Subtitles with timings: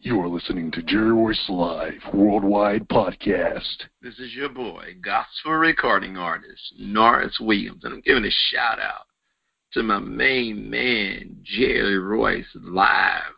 [0.00, 3.82] You are listening to Jerry Royce Live Worldwide Podcast.
[4.00, 9.06] This is your boy, gospel recording artist Norris Williams, and I'm giving a shout out
[9.72, 13.32] to my main man, Jerry Royce Live.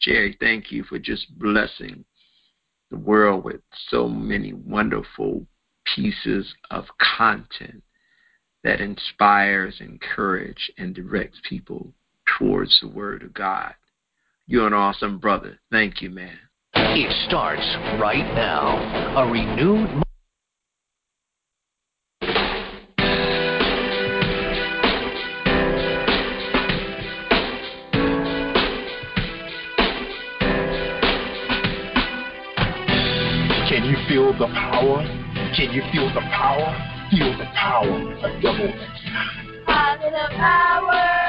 [0.00, 2.06] Jerry, thank you for just blessing
[2.90, 5.46] the world with so many wonderful
[5.94, 6.86] pieces of
[7.18, 7.82] content
[8.62, 11.92] that inspires, encourages, and directs people
[12.38, 13.74] towards the Word of God.
[14.46, 15.58] You're an awesome brother.
[15.70, 16.36] Thank you, man.
[16.74, 17.62] It starts
[17.98, 18.76] right now.
[19.16, 20.02] A renewed.
[33.66, 35.02] Can you feel the power?
[35.56, 36.90] Can you feel the power?
[37.10, 38.72] Feel the power of double
[39.64, 41.23] Positive Power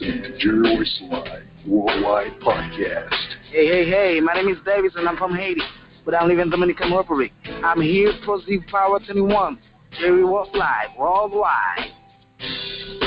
[0.00, 0.14] Radio.
[0.14, 3.14] You are listening to Jerry Royce Live Worldwide Podcast.
[3.50, 5.60] Hey, hey, hey, my name is Davis and I'm from Haiti,
[6.04, 7.32] but I live in Dominican Republic.
[7.62, 9.58] I'm here for Positive Power 21.
[9.98, 11.92] Jerry Royce Live Worldwide.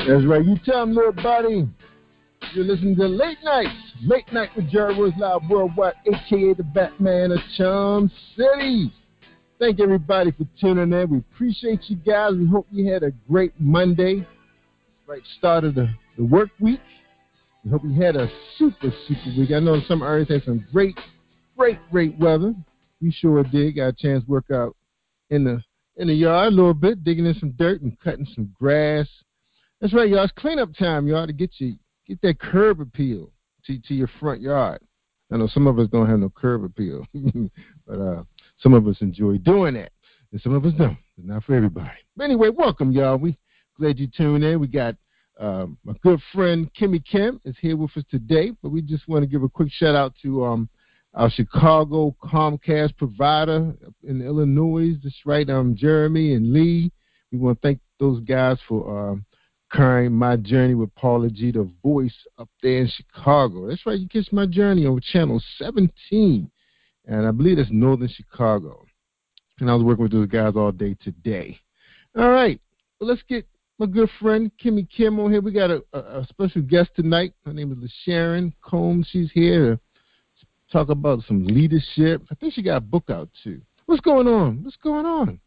[0.07, 0.43] That's right.
[0.43, 1.67] You tell them, little buddy.
[2.53, 3.75] You're listening to Late Nights.
[4.03, 6.55] Late Night with Jerry Royce Live Worldwide, a.k.a.
[6.55, 8.91] the Batman of Charm City.
[9.59, 11.09] Thank everybody for tuning in.
[11.09, 12.31] We appreciate you guys.
[12.33, 14.25] We hope you had a great Monday.
[15.05, 16.81] Right, start of the, the work week.
[17.63, 19.51] We hope you had a super, super week.
[19.51, 20.99] I know some areas had some great,
[21.57, 22.53] great, great weather.
[23.01, 23.77] We sure did.
[23.77, 24.75] Got a chance to work out
[25.29, 25.63] in the
[25.95, 29.07] in the yard a little bit, digging in some dirt and cutting some grass.
[29.79, 30.25] That's right, y'all.
[30.25, 31.75] It's cleanup time, y'all, to get you
[32.05, 33.31] get that curb appeal
[33.65, 34.81] to to your front yard.
[35.31, 37.05] I know some of us don't have no curb appeal,
[37.87, 38.23] but uh,
[38.59, 39.91] some of us enjoy doing that,
[40.33, 40.97] and some of us don't.
[41.17, 41.99] It's not for everybody.
[42.17, 43.17] But anyway, welcome, y'all.
[43.17, 43.37] We
[43.77, 44.59] glad you tuned in.
[44.59, 44.95] We got
[45.39, 49.23] um, my good friend Kimmy Kim is here with us today, but we just want
[49.23, 50.69] to give a quick shout out to um,
[51.13, 53.73] our Chicago Comcast provider
[54.03, 54.95] in Illinois.
[55.01, 56.91] That's right, um, Jeremy and Lee.
[57.31, 59.25] We want to thank those guys for um,
[59.71, 63.69] carrying my journey with Paula G, the voice up there in Chicago.
[63.69, 66.51] That's right, you catch my journey on channel 17,
[67.05, 68.85] and I believe that's Northern Chicago.
[69.59, 71.59] And I was working with those guys all day today.
[72.17, 72.59] All right,
[72.99, 73.45] well, let's get
[73.79, 75.41] my good friend Kimmy Kim on here.
[75.41, 77.33] We got a, a, special guest tonight.
[77.45, 79.07] Her name is Sharon Combs.
[79.09, 79.79] She's here
[80.39, 82.21] to talk about some leadership.
[82.29, 83.61] I think she got a book out too.
[83.85, 84.63] What's going on?
[84.63, 85.39] What's going on?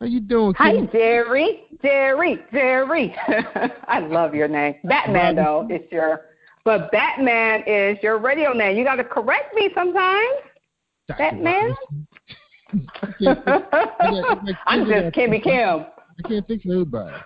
[0.00, 0.54] How you doing?
[0.58, 0.92] Hi, Kimmy?
[0.92, 1.62] Jerry.
[1.82, 2.38] Jerry.
[2.52, 3.16] Jerry.
[3.88, 4.76] I love your name.
[4.84, 6.26] Batman, though, is your.
[6.64, 8.76] But Batman is your radio name.
[8.76, 10.34] You got to correct me sometimes.
[11.16, 11.74] Batman.
[14.66, 15.86] I'm just Kimmy Kim.
[16.18, 17.16] I can't think of everybody.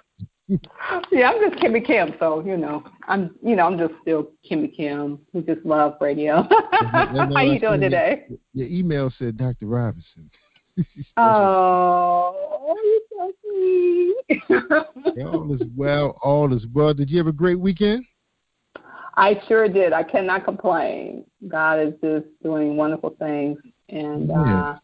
[1.10, 4.74] Yeah, I'm just Kimmy Kim, so you know, I'm you know, I'm just still Kimmy
[4.74, 6.46] Kim who just love radio.
[6.90, 8.26] How are you doing today?
[8.54, 9.66] Your email said Dr.
[9.66, 10.30] Robinson.
[11.18, 15.24] Oh, you're so sweet.
[15.26, 16.18] all is well.
[16.22, 16.94] All is well.
[16.94, 18.04] Did you have a great weekend?
[19.14, 19.92] I sure did.
[19.92, 21.24] I cannot complain.
[21.46, 23.58] God is just doing wonderful things,
[23.90, 24.60] and Yeah.
[24.70, 24.78] uh,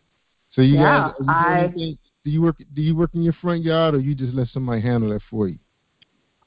[0.52, 2.56] So you Yeah, guys, you I- anything- do you work?
[2.74, 5.48] Do you work in your front yard, or you just let somebody handle it for
[5.48, 5.58] you?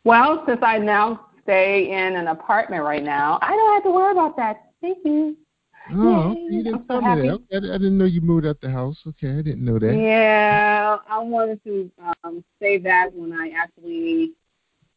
[0.03, 4.11] well, since I now stay in an apartment right now, I don't have to worry
[4.11, 4.69] about that.
[4.79, 5.35] Thank you.
[5.93, 7.45] Oh, Yay, you didn't I'm so tell me happy.
[7.49, 7.63] that.
[7.71, 8.97] I I didn't know you moved out the house.
[9.07, 9.95] Okay, I didn't know that.
[9.97, 11.91] Yeah, I wanted to
[12.23, 14.33] um, say that when I actually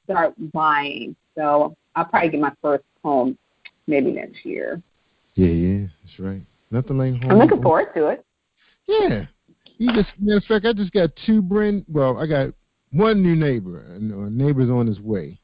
[0.05, 1.17] start buying.
[1.35, 3.39] So I'll probably get my first home
[3.87, 4.83] maybe next year.
[5.35, 6.43] Yeah, yeah, that's right.
[6.71, 7.31] Nothing like home.
[7.31, 8.25] I'm looking forward to it.
[8.87, 9.25] Yeah.
[9.79, 11.85] You just matter of fact, I just got two brand.
[11.89, 12.55] Well, I got
[12.93, 13.81] one new neighbor.
[13.95, 15.41] and A neighbor's on his way.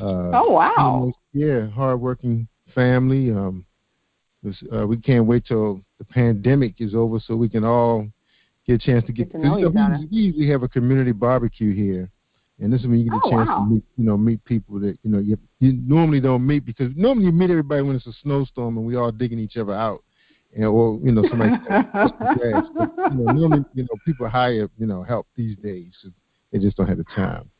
[0.00, 1.12] Uh, Oh, wow.
[1.32, 3.30] Yeah, hardworking family.
[3.30, 3.64] Um,
[4.42, 8.06] this, uh, we can't wait till the pandemic is over so we can all
[8.66, 9.32] get a chance to get.
[9.32, 12.08] Get to know 'cause, you know, we, we usually have a community barbecue here,
[12.60, 13.64] and this is when you get a Oh, chance wow.
[13.64, 16.90] to meet, you know, meet people that you know you, you normally don't meet because
[16.96, 20.02] normally you meet everybody when it's a snowstorm and we all digging each other out,
[20.54, 21.52] and or you know somebody.
[21.70, 25.92] you know, normally, you know, people hire you know help these days.
[26.52, 27.50] They just don't have the time.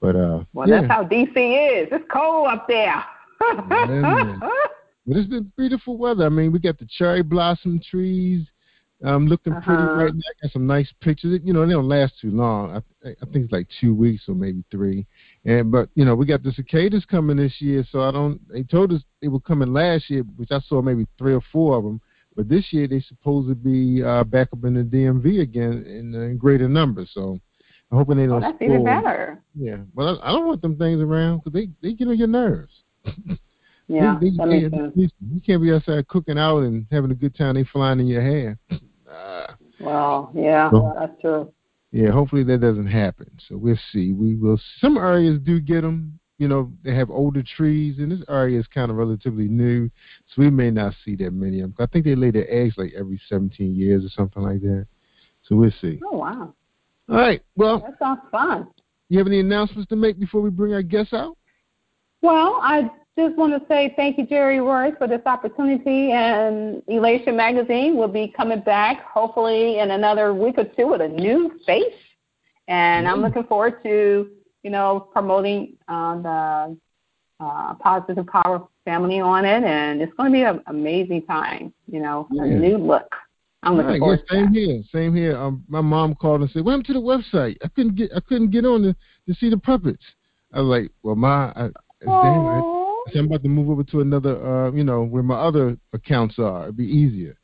[0.00, 0.80] But uh, well, yeah.
[0.82, 1.88] that's how DC is.
[1.90, 3.04] It's cold up there.
[3.40, 4.36] yeah,
[5.06, 6.26] but it's been beautiful weather.
[6.26, 8.46] I mean, we got the cherry blossom trees
[9.04, 9.64] um, looking Uh-huh.
[9.64, 10.20] pretty right now.
[10.42, 11.40] Got some nice pictures.
[11.44, 12.70] You know, they don't last too long.
[13.04, 15.06] I, I think it's like two weeks or maybe three.
[15.44, 17.84] And but you know, we got the cicadas coming this year.
[17.90, 18.40] So I don't.
[18.48, 21.76] They told us they were coming last year, which I saw maybe three or four
[21.76, 22.00] of them.
[22.36, 26.14] But this year they're supposed to be uh, back up in the DMV again in,
[26.14, 27.10] in greater numbers.
[27.14, 27.40] So
[27.90, 28.40] I'm hoping they Oh, don't.
[28.42, 29.42] that's even better.
[29.54, 32.28] Yeah, well, I, I don't want them things around because they they get on your
[32.28, 32.72] nerves.
[33.88, 35.12] Yeah, They- they- that makes they- sense.
[35.32, 37.54] You can't be outside cooking out and having a good time.
[37.54, 38.58] They flying in your hair.
[39.08, 39.46] Uh,
[39.80, 41.52] Well, yeah, So- that's true.
[41.92, 43.30] yeah, hopefully that doesn't happen.
[43.48, 44.12] So we'll see.
[44.12, 44.58] We will.
[44.80, 46.18] Some areas do get them.
[46.38, 49.90] You know, they have older trees, and this area is kind of relatively new,
[50.26, 51.82] so we may not see that many of them.
[51.82, 54.86] I think they lay their eggs like every 17 years or something like that.
[55.44, 55.98] So we'll see.
[56.04, 56.52] Oh wow,
[57.08, 57.42] All right.
[57.56, 58.68] Well, that sounds fun.
[59.08, 61.38] you have any announcements to make before we bring our guests out?
[62.20, 66.12] Well, I just want to say thank you, Jerry Royce, for this opportunity.
[66.12, 71.08] And Elation Magazine will be coming back hopefully in another week or two with a
[71.08, 71.94] new face.
[72.68, 74.28] And I'm looking forward to,
[74.66, 76.76] you know, promoting uh, the
[77.38, 79.62] uh, Positive Power family on it.
[79.62, 83.14] And it's going to be an amazing time, you know, a new look.
[83.62, 84.82] I'm looking right, forward yeah, same here.
[84.92, 85.38] Same here.
[85.38, 87.56] Um, my mom called and said, "What happened to the website?
[87.64, 88.92] I couldn't get I couldn't get on to,
[89.28, 90.02] to see the puppets."
[90.52, 91.70] I was like, "Well, my I,
[92.04, 94.34] damn, I, I said, I'm about to move over to another,
[94.66, 96.64] uh, you know, where my other accounts are.
[96.64, 97.36] It'd be easier."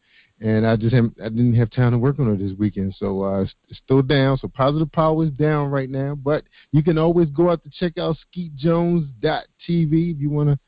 [0.45, 3.23] And I just haven't, I didn't have time to work on it this weekend, so
[3.23, 3.55] uh, it's,
[3.85, 4.37] still down.
[4.39, 6.43] So Positive Power is down right now, but
[6.73, 10.59] you can always go out to check out SkeetJones.tv if you want to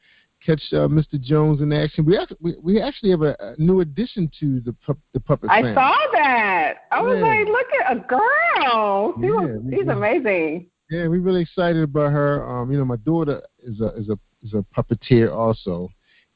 [0.45, 1.21] catch uh, Mr.
[1.21, 2.05] Jones in action.
[2.05, 5.51] We actually, we, we actually have a, a new addition to the pup, the puppet
[5.51, 5.75] I family.
[5.75, 6.75] saw that.
[6.93, 7.25] I was Yeah.
[7.25, 9.15] like, look at a girl.
[9.21, 10.67] She was, Yeah, we- she's we- amazing.
[10.91, 12.47] Yeah, we're really excited about her.
[12.47, 15.89] Um, you know, my daughter is a is a is a puppeteer also,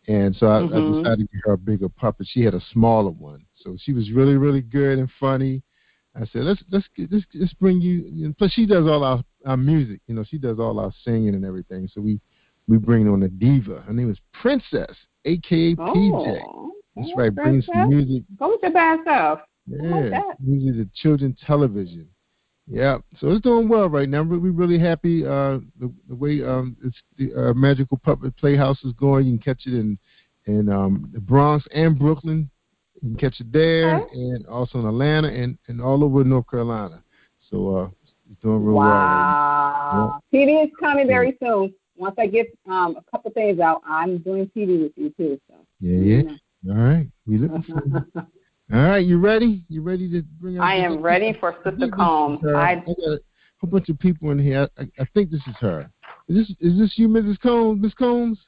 [0.09, 0.95] and so I, I Mhm.
[0.95, 2.27] decided to get her a bigger puppet.
[2.29, 5.63] She had a smaller one, so she was really really good and funny.
[6.17, 8.05] I said, let's let's let's let's bring you.
[8.13, 10.01] know, plus, she does all our our music.
[10.09, 11.89] You know, she does all our singing and everything.
[11.93, 12.21] So we
[12.67, 13.83] we bring on a diva.
[13.87, 15.79] Her name is Princess, aka PJ.
[15.81, 17.35] Oh, That's right.
[17.35, 17.89] Bring some Princess.
[17.89, 18.23] music.
[18.39, 19.41] Go with your bad self.
[19.69, 22.09] Yeah, music to children's television.
[22.71, 24.23] Yeah, so it's doing well right now.
[24.23, 25.25] We're really happy.
[25.25, 29.27] Uh, the, the way um, it's the uh, Magical Puppet Playhouse is going.
[29.27, 29.99] You can catch it in
[30.45, 32.51] in um, the Bronx and Brooklyn.
[33.01, 37.03] You can catch it there, and also in Atlanta and, and all over North Carolina.
[37.51, 37.89] So uh,
[38.31, 38.87] it's doing real well.
[38.87, 40.21] Wow.
[40.33, 41.73] TV is coming very soon.
[41.97, 45.41] Once I get um, a couple things out, I'm doing TV with you too.
[45.49, 45.55] So.
[45.81, 46.73] Yeah, yeah.
[46.73, 48.05] All right, we forward.
[48.73, 49.65] All right, you ready?
[49.69, 50.59] You ready to bring?
[50.59, 52.41] out I this- am ready for I Sister think this is Combs.
[52.47, 53.21] I I got a
[53.61, 54.69] whole bunch of people in here.
[54.79, 55.91] I, I think this is her.
[56.29, 57.41] Is this is this you, Mrs.
[57.41, 57.81] Combs?
[57.83, 58.39] Miss Combs?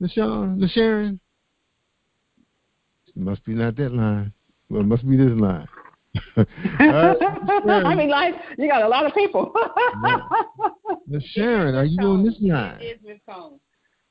[0.00, 0.68] LaShawn?
[0.72, 1.20] Sharon?
[3.08, 4.32] It must be not that line.
[4.68, 5.66] Well, it must be this line.
[6.36, 6.44] All
[6.80, 7.16] right,
[7.86, 9.52] I mean, like you got a lot of people.
[11.06, 12.78] Miss Sharon, are you on this line?
[12.80, 13.60] It is Miss Combs.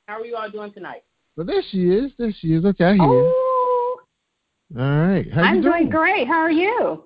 [0.06, 1.04] How are you all doing tonight?
[1.36, 2.10] Well, there she is.
[2.18, 2.64] There she is.
[2.64, 3.02] Okay, I hear.
[3.04, 3.51] Oh,
[4.78, 5.30] All right.
[5.32, 6.26] How I'm you doing great.
[6.26, 7.04] How are you?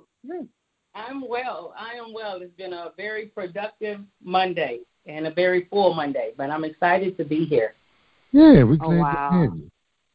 [0.95, 1.75] I'm well.
[1.77, 2.41] I am well.
[2.41, 7.25] It's been a very productive Monday and a very full Monday, but I'm excited to
[7.25, 7.75] be here.
[8.33, 9.31] Yeah, we're Oh, glad wow.
[9.31, 9.71] to have you.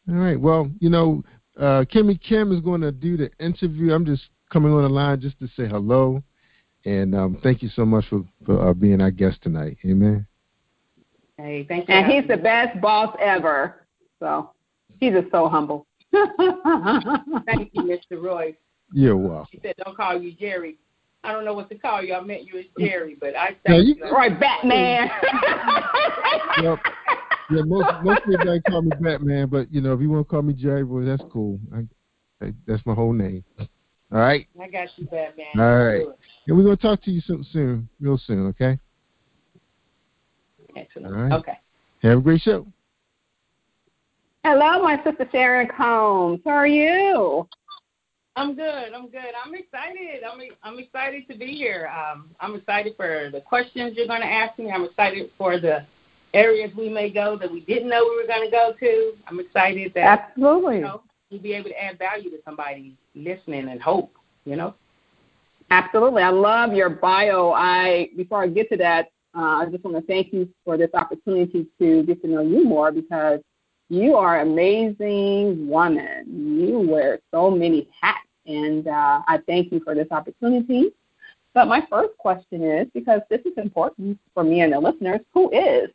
[0.10, 0.39] All right.
[0.39, 1.24] Well, you know,
[1.58, 3.93] uh, Kimmy Kim is going to do the interview.
[3.93, 6.24] I'm just coming on the line just to say hello,
[6.86, 9.77] and um, thank you so much for for uh, being our guest tonight.
[9.86, 10.25] Amen.
[11.38, 11.96] Hey, thank you.
[11.96, 13.86] And he's the best boss ever.
[14.20, 14.51] So
[15.00, 15.86] he's just so humble.
[16.12, 18.22] Thank you, Mr.
[18.22, 18.56] Roy.
[18.94, 19.48] You're welcome.
[19.51, 20.77] She said, "Don't call you Jerry."
[21.24, 22.15] I don't know what to call you.
[22.15, 24.12] I meant you as Jerry, but I Yeah, you- you.
[24.12, 25.10] Right, Batman.
[26.62, 26.80] Yep.
[27.51, 30.41] Yeah, most most everybody call me Batman, but you know, if you want to call
[30.41, 31.60] me Jerry Boy, that's cool.
[31.74, 33.44] I, I, that's my whole name.
[33.60, 33.68] All
[34.20, 34.48] right.
[34.62, 35.46] I got you, Batman.
[35.58, 36.06] All right.
[36.48, 38.48] And we're gonna talk to you soon, soon real soon.
[38.48, 38.77] Okay.
[40.75, 41.08] Excellent.
[41.08, 41.32] All right.
[41.34, 41.58] Okay.
[42.03, 42.65] Have a great show.
[44.43, 46.39] Hello, my sister Sharon Combs.
[46.43, 47.48] How are you?
[48.36, 48.91] I'm good.
[48.91, 49.33] I'm good.
[49.45, 50.24] I'm excited.
[50.24, 51.91] I'm I'm excited to be here.
[51.95, 54.71] Um, I'm excited for the questions you're going to ask me.
[54.71, 55.86] I'm excited for the
[56.33, 59.13] areas we may go that we didn't know we were going to go to.
[59.27, 60.77] I'm excited that Absolutely.
[60.77, 64.12] you know we'll be able to add value to somebody listening and hope.
[64.45, 64.74] You know.
[65.69, 66.24] Absolutely.
[66.24, 67.51] I love your bio.
[67.51, 70.89] I before I get to that, uh, I just want to thank you for this
[70.95, 73.39] opportunity to get to know you more because
[73.91, 76.24] You are an amazing woman.
[76.62, 80.91] You wear so many hats, and uh, I thank you for this opportunity.
[81.53, 85.51] But my first question is because this is important for me and the listeners who
[85.51, 85.89] is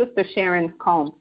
[0.00, 1.12] Sister Sharon Combs?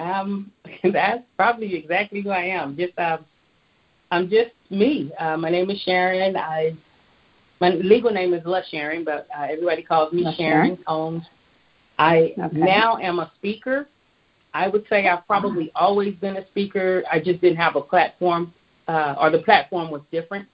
[0.00, 0.52] Um,
[0.92, 2.76] that's probably exactly who I am.
[2.76, 3.16] Just uh,
[4.10, 5.12] I'm just me.
[5.18, 6.36] Uh, my name is Sharon.
[6.36, 6.76] I
[7.62, 10.78] my legal name is La Sharon, but uh, everybody calls me Sharon Sharon.
[10.86, 11.24] Combs.
[11.98, 12.58] I Okay.
[12.58, 13.88] now am a speaker.
[14.56, 17.02] I would say I've probably always been a speaker.
[17.12, 18.54] I just didn't have a platform,
[18.88, 20.48] uh, or the platform was different.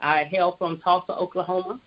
[0.00, 1.80] I hail from Tulsa, Oklahoma.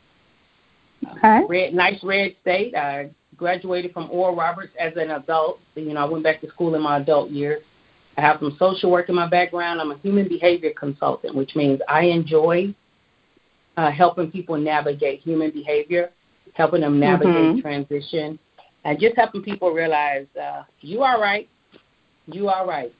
[1.17, 1.41] Okay.
[1.49, 2.75] Red, nice red state.
[2.75, 5.59] I graduated from Oral Roberts as an adult.
[5.75, 7.61] You know, I went back to school in my adult years.
[8.17, 9.81] I have some social work in my background.
[9.81, 12.73] I'm a human behavior consultant, which means I enjoy
[13.75, 16.11] uh, helping people navigate human behavior,
[16.53, 17.61] helping them navigate Mhm.
[17.61, 18.39] transition,
[18.85, 21.49] and just helping people realize uh, you are right,
[22.27, 22.93] you are right.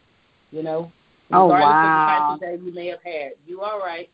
[0.51, 0.91] You know,
[1.31, 2.31] Oh, regardless wow.
[2.31, 4.09] of the day you may have had, you are right,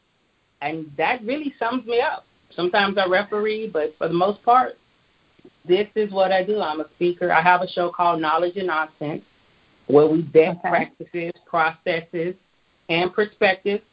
[0.61, 2.25] and that really sums me up.
[2.55, 4.77] Sometimes I referee, but for the most part,
[5.67, 6.59] this is what I do.
[6.59, 7.31] I'm a speaker.
[7.31, 9.23] I have a show called Knowledge and Nonsense
[9.87, 10.69] where we best Okay.
[10.69, 12.35] practices, processes,
[12.89, 13.83] and perspectives.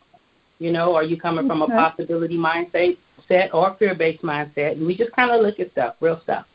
[0.59, 2.97] You know, are you coming from a possibility mindset
[3.29, 4.73] set or fear based mindset?
[4.73, 6.47] And we just kind of look at stuff, real stuff.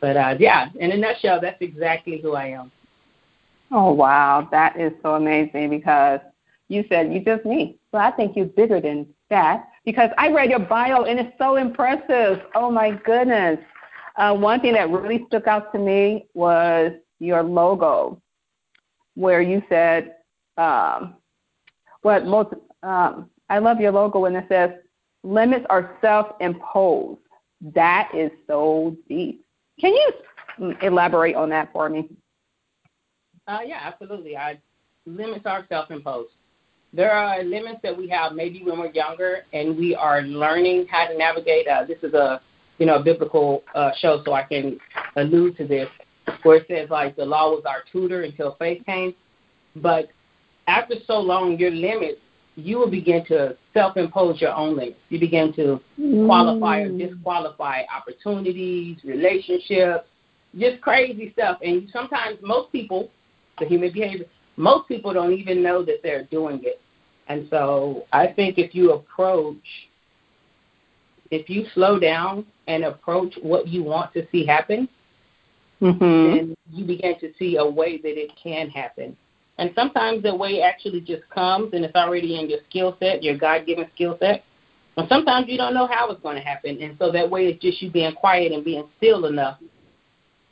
[0.00, 2.72] But uh, yeah, in a nutshell, that's exactly who I am.
[3.70, 6.20] Oh wow, that is so amazing because
[6.68, 7.78] you said you just me.
[7.92, 11.56] So I think you're bigger than that because I read your bio and it's so
[11.56, 12.42] impressive.
[12.54, 13.58] Oh my goodness.
[14.16, 18.20] Uh, one thing that really stuck out to me was your logo,
[19.14, 20.16] where you said,
[20.56, 21.16] um,
[22.02, 24.70] "What most um, I love your logo when it says
[25.22, 27.20] limits are self-imposed."
[27.74, 29.44] That is so deep.
[29.80, 32.08] Can you elaborate on that for me?
[33.46, 34.36] Uh, yeah, absolutely.
[34.36, 34.58] I
[35.06, 36.30] limits are self-imposed.
[36.92, 41.06] There are limits that we have maybe when we're younger and we are learning how
[41.06, 41.66] to navigate.
[41.66, 42.40] Uh, this is a
[42.78, 44.78] you know a biblical uh, show, so I can
[45.16, 45.88] allude to this,
[46.42, 49.14] where it says like the law was our tutor until faith came.
[49.76, 50.08] But
[50.66, 52.20] after so long, your limits,
[52.64, 54.98] you will begin to self-impose your own limits.
[55.08, 55.80] You begin to
[56.26, 60.06] qualify or disqualify opportunities, relationships,
[60.58, 61.58] just crazy stuff.
[61.62, 63.10] And sometimes most people,
[63.58, 64.26] the human behavior,
[64.56, 66.80] most people don't even know that they're doing it.
[67.28, 69.56] And so I think if you approach,
[71.30, 74.88] if you slow down and approach what you want to see happen,
[75.82, 76.36] Mm-hmm.
[76.36, 79.16] then you begin to see a way that it can happen.
[79.60, 83.36] And sometimes the way actually just comes and it's already in your skill set, your
[83.36, 84.42] God given skill set.
[84.96, 86.80] And sometimes you don't know how it's going to happen.
[86.82, 89.58] And so that way it's just you being quiet and being still enough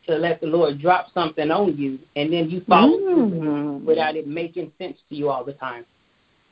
[0.06, 3.84] to let the Lord drop something on you and then you follow through Mm.
[3.84, 5.86] without it making sense to you all the time.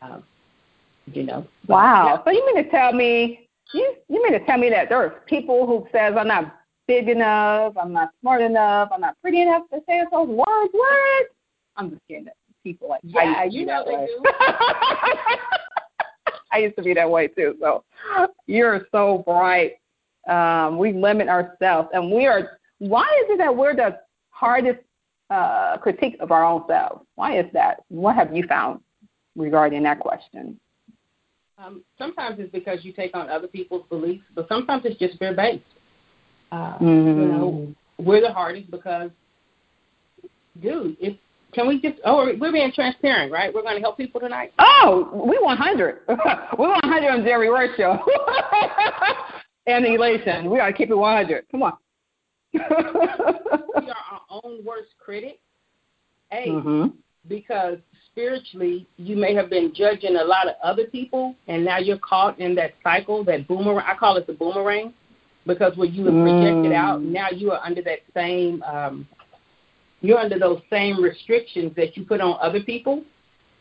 [0.01, 0.25] Um,
[1.13, 1.47] you know.
[1.69, 2.23] Wow.
[2.25, 5.11] So you mean to tell me you you mean to tell me that there are
[5.27, 6.55] people who says I'm not
[6.87, 10.71] big enough, I'm not smart enough, I'm not pretty enough to say those words?
[10.73, 11.27] What?
[11.77, 12.29] I'm just kidding.
[12.67, 14.07] People like I Yeah, used to you be know that they way.
[14.07, 14.25] do.
[16.53, 17.55] I used to be that way too.
[17.61, 17.85] So
[18.49, 19.75] you're so bright.
[20.29, 22.59] Um, we limit ourselves, and we are.
[22.79, 24.81] Why is it that we're the hardest
[25.31, 27.07] uh, critique of our own selves?
[27.15, 27.85] Why is that?
[27.87, 28.81] What have you found
[29.37, 30.59] regarding that question?
[31.59, 35.35] Um, sometimes it's because you take on other people's beliefs, but sometimes it's just fear
[35.37, 35.63] based.
[36.51, 37.29] Uh, You Mm.
[37.29, 39.13] know, we're the hardest because,
[40.61, 41.17] dude, if
[41.53, 41.99] can we just?
[42.05, 43.53] Oh, we're being transparent, right?
[43.53, 44.53] We're going to help people tonight.
[44.59, 46.01] Oh, we want 100.
[46.09, 46.15] we
[46.67, 47.99] want 100 on Jerry Roy show.
[49.67, 50.51] and elation.
[50.51, 51.47] We got to keep it 100.
[51.51, 51.73] Come on.
[52.53, 55.41] we are our own worst critic.
[56.33, 56.93] A, Mhm.
[57.29, 57.79] because
[58.11, 62.39] spiritually you may have been judging a lot of other people, and now you're caught
[62.41, 63.85] in that cycle, that boomerang.
[63.87, 64.93] I call it the boomerang,
[65.47, 66.75] because when you have projected Mm.
[66.75, 68.63] out, now you are under that same.
[68.65, 69.07] Um,
[70.07, 73.03] you're under those same restrictions that you put on other people.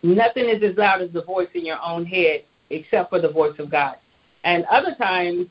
[0.04, 3.58] Nothing is as loud as the voice in your own head, except for the voice
[3.60, 3.96] of God.
[4.44, 5.48] And other times,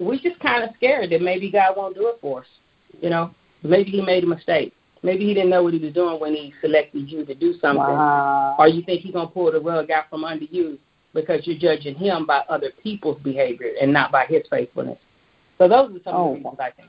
[0.00, 2.46] we're just kind of scared that maybe God won't do it for us.
[3.00, 4.72] You know, maybe He made a mistake.
[5.02, 7.76] Maybe He didn't know what He was doing when He selected you to do something.
[7.82, 8.56] Wow.
[8.58, 10.78] Or you think He's gonna pull the rug out from under you
[11.12, 14.98] because you're judging Him by other people's behavior and not by His faithfulness.
[15.58, 16.34] So those are some Oh.
[16.34, 16.50] of the oh.
[16.50, 16.88] reasons I think.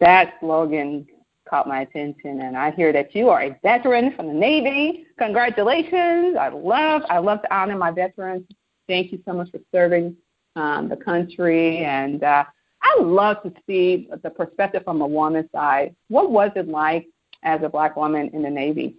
[0.00, 1.06] That slogan
[1.48, 5.06] caught my attention, and I hear that you are a veteran from the Navy.
[5.18, 6.36] Congratulations!
[6.38, 8.44] I love I love to honor my veterans.
[8.86, 10.16] Thank you so much for serving
[10.56, 11.78] um, the country.
[11.78, 12.44] And uh,
[12.82, 15.94] I love to see the perspective from a woman's side.
[16.08, 17.06] What was it like
[17.42, 18.96] as a black woman in the Navy?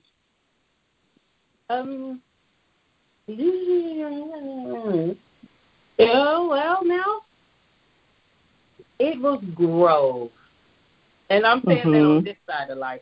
[1.69, 2.21] Um.
[5.97, 7.21] Well, now
[8.99, 10.31] it was growth,
[11.29, 11.91] and I'm saying mm-hmm.
[11.91, 13.01] that on this side of life.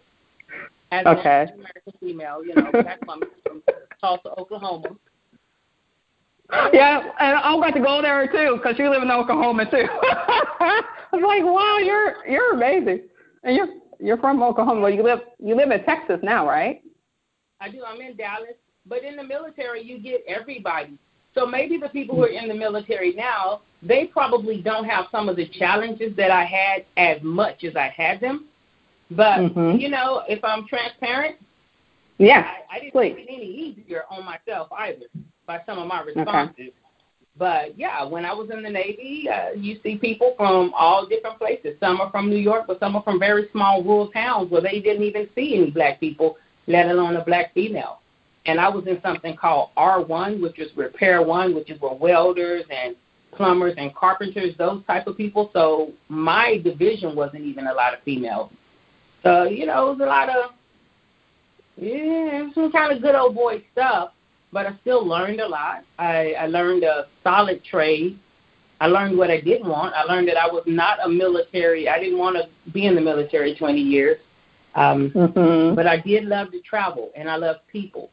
[0.91, 1.47] As okay.
[1.49, 3.63] an American female, you know, black woman from
[3.99, 4.89] Tulsa, Oklahoma.
[6.71, 9.87] Yeah, and I'm about to go there too because you live in Oklahoma too.
[9.89, 13.07] I was like, wow, you're you're amazing,
[13.43, 14.81] and you're you're from Oklahoma.
[14.81, 16.81] Well, you live you live in Texas now, right?
[17.59, 17.81] I do.
[17.83, 20.97] I'm in Dallas, but in the military, you get everybody.
[21.35, 25.29] So maybe the people who are in the military now, they probably don't have some
[25.29, 28.45] of the challenges that I had as much as I had them.
[29.11, 29.77] But mm-hmm.
[29.79, 31.37] you know, if I'm transparent,
[32.17, 33.13] yeah, I, I didn't please.
[33.15, 35.05] make it any easier on myself either
[35.45, 36.55] by some of my responses.
[36.57, 36.73] Okay.
[37.35, 41.39] But yeah, when I was in the Navy, uh, you see people from all different
[41.39, 41.75] places.
[41.79, 44.79] Some are from New York, but some are from very small rural towns where they
[44.79, 46.37] didn't even see any black people,
[46.67, 48.01] let alone a black female.
[48.45, 52.63] And I was in something called R1, which is Repair One, which is where welders
[52.69, 52.95] and
[53.31, 55.49] plumbers and carpenters, those type of people.
[55.53, 58.51] So my division wasn't even a lot of females.
[59.23, 60.51] So you know, it was a lot of
[61.77, 64.11] yeah, some kind of good old boy stuff
[64.53, 65.83] but I still learned a lot.
[65.97, 68.19] I, I learned a solid trade.
[68.79, 69.95] I learned what I didn't want.
[69.95, 71.89] I learned that I was not a military.
[71.89, 74.17] I didn't want to be in the military 20 years.
[74.75, 75.75] Um, mm-hmm.
[75.75, 78.09] But I did love to travel, and I love people.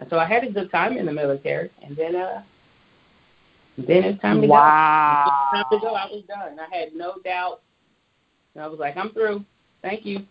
[0.00, 2.42] And so I had a good time in the military, and then uh,
[3.76, 5.50] then it's time to wow.
[5.52, 5.58] go.
[5.58, 5.94] Time to go.
[5.94, 6.58] I was done.
[6.58, 7.62] I had no doubt.
[8.54, 9.44] And I was like, I'm through.
[9.82, 10.26] Thank you.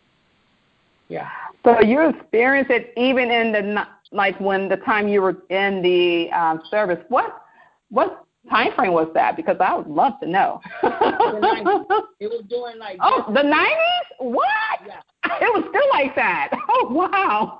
[1.07, 1.29] Yeah.
[1.63, 6.29] So you experienced it even in the like when the time you were in the
[6.31, 6.99] um, service.
[7.07, 7.41] What
[7.89, 9.37] what time frame was that?
[9.37, 10.61] Because I would love to know.
[10.81, 11.85] the 90s.
[12.19, 14.07] It was doing like oh the nineties.
[14.19, 14.79] What?
[14.85, 14.99] Yeah.
[15.25, 16.49] It was still like that.
[16.69, 17.57] Oh wow.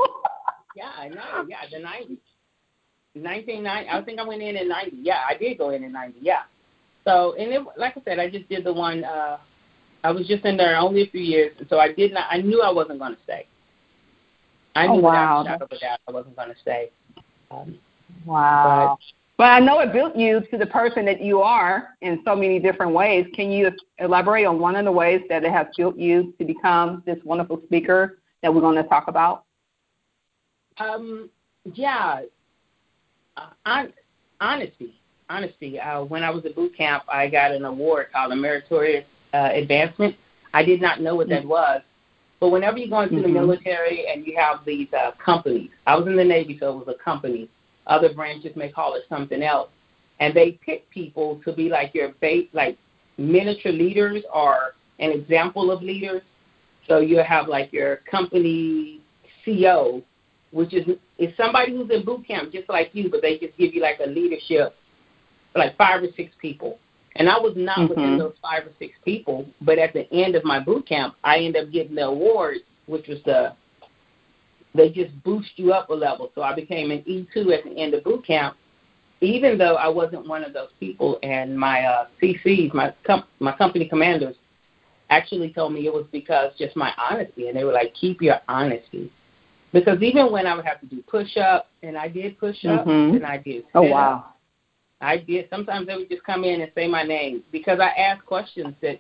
[0.78, 1.46] Yeah, I know.
[1.48, 2.20] Yeah, the nineties.
[3.16, 3.90] Nineteen ninety.
[3.90, 4.98] I think I went in in ninety.
[5.02, 6.20] Yeah, I did go in in ninety.
[6.22, 6.44] Yeah.
[7.04, 9.04] So and it, like I said, I just did the one.
[9.04, 9.38] uh
[10.04, 12.28] I was just in there only a few years, and so I did not.
[12.30, 13.48] I knew I wasn't going to stay.
[14.76, 15.42] I knew oh, wow.
[15.42, 16.92] without a shadow doubt I wasn't going to stay.
[17.50, 17.80] Um,
[18.26, 18.98] wow.
[19.00, 22.36] But, but I know it built you to the person that you are in so
[22.36, 23.26] many different ways.
[23.34, 27.02] Can you elaborate on one of the ways that it has built you to become
[27.08, 29.46] this wonderful speaker that we're going to talk about?
[30.80, 31.30] Um,
[31.74, 32.22] yeah.
[33.36, 33.94] Uh, on,
[34.40, 34.94] honesty.
[35.30, 35.80] Honesty.
[35.80, 39.50] Uh, when I was at boot camp, I got an award called a Meritorious uh,
[39.54, 40.16] Advancement.
[40.54, 41.50] I did not know what that mm-hmm.
[41.50, 41.82] was
[42.40, 43.24] but whenever you go into mm-hmm.
[43.24, 46.86] the military and you have these uh, companies, I was in the Navy, so it
[46.86, 47.50] was a company.
[47.88, 49.70] Other branches may call it something else,
[50.20, 52.78] and they pick people to be like your base, like
[53.18, 56.22] miniature leaders or an example of leaders.
[56.88, 59.02] So you have like your company
[59.46, 60.04] CEO,
[60.52, 60.86] which is
[61.18, 64.00] is somebody who's in boot camp just like you, but they just give you like
[64.04, 64.76] a leadership,
[65.56, 66.80] like five or six people.
[67.16, 67.90] And I was not mm-hmm.
[67.90, 71.40] within those five or six people, but at the end of my boot camp, I
[71.40, 73.54] ended up getting the award, which was the
[74.76, 76.32] they just boost you up a level.
[76.36, 78.56] So I became an E2 at the end of boot camp,
[79.22, 81.18] even though I wasn't one of those people.
[81.24, 84.36] And my uh, CCs, my com- my company commanders,
[85.10, 88.40] actually told me it was because just my honesty, and they were like, "Keep your
[88.48, 89.12] honesty."
[89.86, 93.18] Because even when I would have to do push-ups, and I did push-ups, mm-hmm.
[93.18, 93.64] and I did.
[93.76, 94.34] Oh wow!
[95.02, 95.48] I did.
[95.50, 99.00] Sometimes they would just come in and say my name because I asked questions that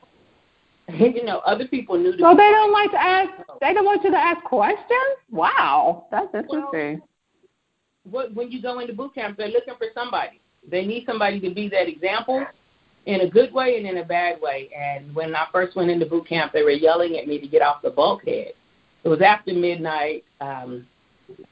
[0.87, 2.11] you know other people knew.
[2.11, 3.31] So they don't like to ask.
[3.59, 5.17] They don't want you to ask questions.
[5.31, 7.01] Wow, that's interesting.
[8.09, 10.39] Well, when you go into boot camp, they're looking for somebody.
[10.69, 12.45] They need somebody to be that example
[13.05, 14.69] in a good way and in a bad way.
[14.77, 17.61] And when I first went into boot camp, they were yelling at me to get
[17.61, 18.53] off the bulkhead.
[19.03, 20.25] It was after midnight.
[20.41, 20.87] Um,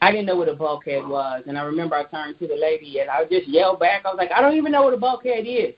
[0.01, 2.99] I didn't know what a bulkhead was, and I remember I turned to the lady
[2.99, 4.05] and I just yelled back.
[4.05, 5.73] I was like, I don't even know what a bulkhead is.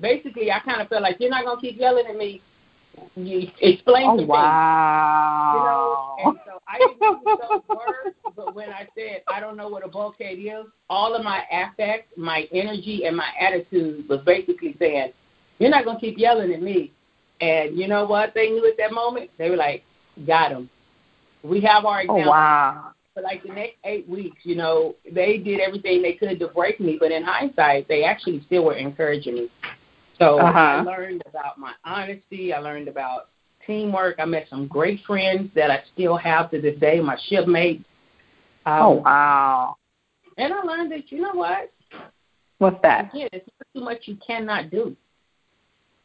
[0.00, 2.40] Basically, I kind of felt like you're not gonna keep yelling at me.
[3.14, 6.16] You explain oh, to wow.
[6.18, 6.26] me.
[6.26, 9.56] You know, and so I didn't use those words, but when I said I don't
[9.56, 14.20] know what a bulkhead is, all of my affect, my energy, and my attitude was
[14.24, 15.12] basically saying,
[15.58, 16.92] "You're not gonna keep yelling at me."
[17.40, 19.30] And you know what they knew at that moment?
[19.38, 19.84] They were like,
[20.26, 20.70] "Got him."
[21.42, 22.24] We have our example.
[22.26, 26.38] Oh, wow for like the next eight weeks, you know, they did everything they could
[26.38, 29.50] to break me, but in hindsight, they actually still were encouraging me.
[30.18, 30.58] So uh-huh.
[30.58, 32.52] I learned about my honesty.
[32.52, 33.28] I learned about
[33.66, 34.16] teamwork.
[34.18, 37.84] I met some great friends that I still have to this day, my shipmates.
[38.66, 39.76] Um, oh wow!
[40.36, 41.72] And I learned that you know what?
[42.58, 43.14] What's that?
[43.14, 44.94] Again, it's not too much you cannot do.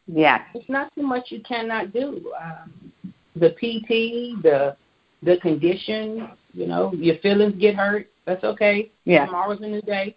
[0.08, 0.44] Yeah.
[0.54, 2.32] It's not too much you cannot do.
[2.42, 4.78] Um, the PT, the
[5.26, 8.08] the condition, you know, your feelings get hurt.
[8.26, 8.92] That's okay.
[9.06, 9.26] Yeah.
[9.26, 10.16] Tomorrow's a new day.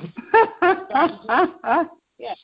[2.18, 2.34] yeah.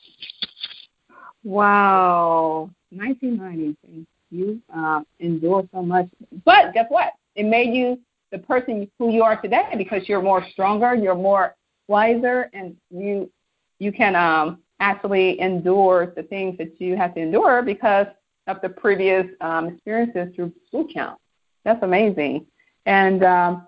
[1.43, 2.69] Wow.
[2.91, 4.05] 1990.
[4.31, 6.07] You um, endured so much.
[6.45, 7.13] But guess what?
[7.35, 7.99] It made you
[8.31, 11.55] the person who you are today because you're more stronger, you're more
[11.87, 13.29] wiser, and you
[13.79, 18.07] you can um, actually endure the things that you have to endure because
[18.47, 21.20] of the previous um, experiences through school count.
[21.63, 22.45] That's amazing.
[22.85, 23.67] And um,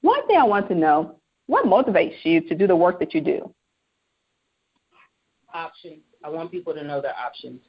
[0.00, 3.20] one thing I want to know, what motivates you to do the work that you
[3.20, 3.52] do?
[5.52, 6.00] Options.
[6.24, 7.60] I want people to know their options.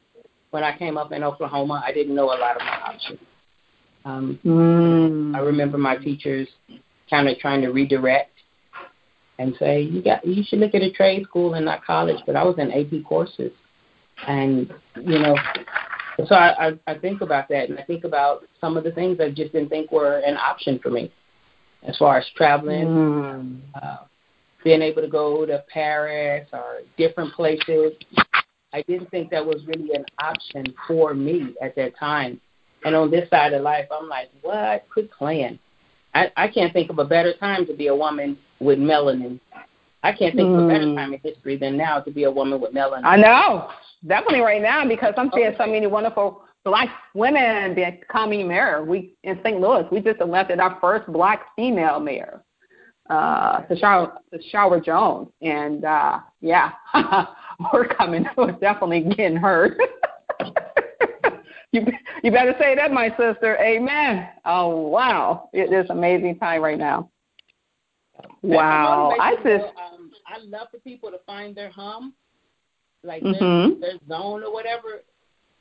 [0.51, 3.19] When I came up in Oklahoma, I didn't know a lot of my options.
[4.05, 5.35] Um, mm.
[5.35, 6.47] I remember my teachers
[7.09, 8.31] kind of trying to redirect
[9.37, 12.17] and say you got you should look at a trade school and not college.
[12.25, 13.51] But I was in AP courses,
[14.27, 15.35] and you know,
[16.27, 19.19] so I, I I think about that and I think about some of the things
[19.19, 21.11] I just didn't think were an option for me,
[21.83, 23.59] as far as traveling, mm.
[23.81, 23.97] uh,
[24.63, 27.93] being able to go to Paris or different places.
[28.71, 32.39] I didn't think that was really an option for me at that time.
[32.85, 34.85] And on this side of life, I'm like, what?
[34.93, 35.59] Quit playing.
[36.13, 39.39] I, I can't think of a better time to be a woman with melanin.
[40.01, 40.57] I can't think mm.
[40.57, 43.05] of a better time in history than now to be a woman with melanin.
[43.05, 43.69] I know.
[44.07, 45.57] Definitely right now because I'm seeing okay.
[45.57, 48.83] so many wonderful black women becoming mayor.
[48.83, 49.59] We in St.
[49.59, 52.43] Louis, we just elected our first black female mayor,
[53.09, 56.71] uh, Tishaura, Tishaura Jones, and uh, yeah,
[57.73, 58.25] we're coming.
[58.37, 59.77] We're definitely getting hurt.
[61.71, 61.85] you
[62.23, 63.57] you better say that, my sister.
[63.57, 64.29] Amen.
[64.45, 67.09] Oh wow, it is amazing time right now.
[68.41, 72.13] Wow, I just um, I love for people to find their hum,
[73.03, 73.79] like mm-hmm.
[73.79, 75.01] their, their zone or whatever,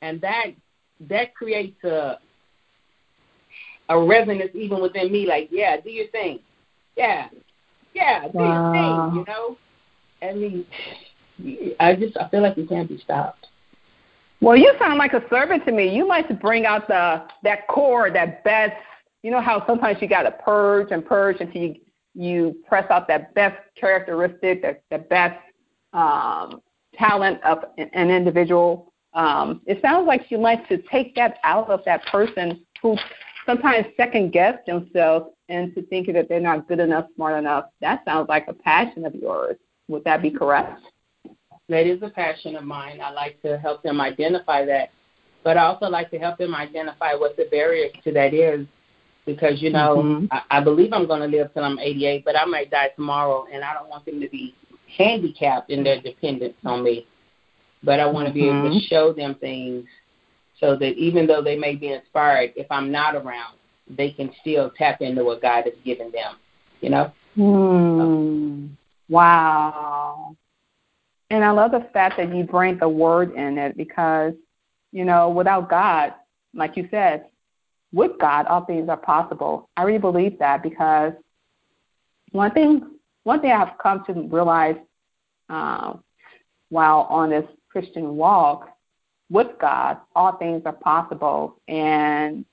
[0.01, 0.47] and that
[1.01, 2.19] that creates a
[3.89, 5.25] a resonance even within me.
[5.25, 6.39] Like, yeah, do your thing.
[6.95, 7.27] Yeah,
[7.93, 9.13] yeah, do wow.
[9.13, 9.19] your thing.
[9.19, 9.57] You know,
[10.21, 13.47] I mean, I just I feel like you can't be stopped.
[14.41, 15.93] Well, you sound like a servant to me.
[15.93, 18.75] You like to bring out the that core, that best.
[19.21, 21.75] You know how sometimes you got to purge and purge until you
[22.15, 25.39] you press out that best characteristic, that the best
[25.93, 26.61] um,
[26.99, 28.93] talent of an individual.
[29.13, 32.95] Um, it sounds like you like to take that out of that person who
[33.45, 37.65] sometimes second guess themselves into thinking that they're not good enough, smart enough.
[37.81, 39.57] That sounds like a passion of yours.
[39.87, 40.79] Would that be correct?
[41.69, 43.01] That is a passion of mine.
[43.01, 44.91] I like to help them identify that.
[45.43, 48.67] But I also like to help them identify what the barrier to that is.
[49.25, 50.25] Because, you know, mm-hmm.
[50.31, 53.45] I, I believe I'm going to live till I'm 88, but I might die tomorrow,
[53.51, 54.55] and I don't want them to be
[54.97, 57.07] handicapped in their dependence on me.
[57.83, 58.67] But I want to be mm-hmm.
[58.67, 59.85] able to show them things
[60.59, 63.55] so that even though they may be inspired, if I'm not around,
[63.87, 66.35] they can still tap into what God has given them,
[66.81, 67.11] you know?
[67.37, 68.69] Mm.
[69.07, 70.35] Wow.
[71.29, 74.33] And I love the fact that you bring the word in it because,
[74.91, 76.13] you know, without God,
[76.53, 77.25] like you said,
[77.91, 79.69] with God, all things are possible.
[79.77, 81.13] I really believe that because
[82.31, 82.98] one thing,
[83.29, 84.77] one thing I've come to realize
[85.49, 85.93] uh,
[86.69, 88.69] while on this Christian walk
[89.29, 91.61] with God, all things are possible.
[91.67, 92.45] And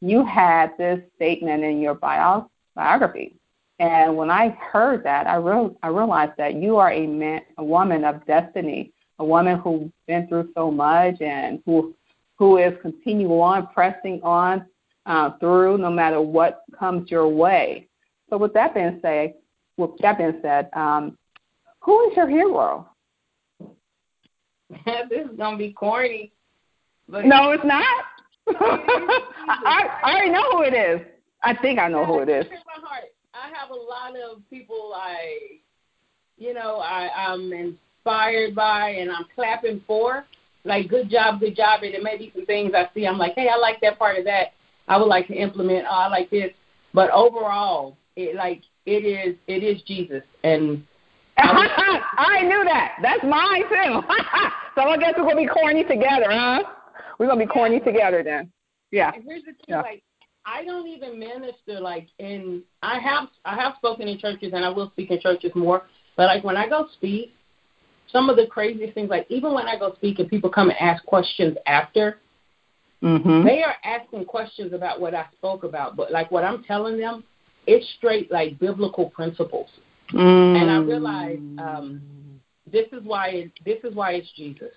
[0.00, 3.36] you had this statement in your bio, biography
[3.82, 7.64] and when I heard that, I, real, I realized that you are a man, a
[7.64, 11.92] woman of destiny, a woman who's been through so much and who
[12.38, 14.66] who is continuing on, pressing on
[15.06, 17.88] uh, through no matter what comes your way.
[18.30, 19.34] So with that being said,
[19.76, 21.16] with that being said, um,
[21.80, 22.88] who is your hero?
[24.84, 26.32] this is gonna be corny.
[27.08, 28.04] But no, it's not.
[28.48, 31.06] I, I already know who it is.
[31.42, 32.46] I think I know who it is.
[33.34, 35.36] I have a lot of people I,
[36.38, 40.24] you know, I, I'm inspired by and I'm clapping for.
[40.64, 41.82] Like, good job, good job.
[41.82, 43.06] And there may be some things I see.
[43.06, 44.52] I'm like, hey, I like that part of that.
[44.86, 45.86] I would like to implement.
[45.88, 46.52] Oh, I like this.
[46.94, 50.84] But overall, it like it is it is Jesus and.
[51.38, 52.96] I, knew that.
[53.02, 54.02] That's mine too.
[54.74, 56.62] so I guess we're gonna be corny together, huh?
[57.18, 58.52] We're gonna be corny together then.
[58.90, 59.12] Yeah.
[59.14, 59.80] And here's the thing, yeah.
[59.80, 60.02] like
[60.44, 64.68] I don't even minister like in I have I have spoken in churches and I
[64.68, 65.84] will speak in churches more.
[66.16, 67.32] But like when I go speak,
[68.10, 70.78] some of the craziest things like even when I go speak and people come and
[70.78, 72.18] ask questions after,
[73.02, 73.44] mm-hmm.
[73.46, 75.96] they are asking questions about what I spoke about.
[75.96, 77.24] But like what I'm telling them,
[77.66, 79.68] it's straight like biblical principles.
[80.12, 80.60] Mm.
[80.60, 82.02] And I realized um,
[82.70, 84.72] this is why it, this is why it's Jesus.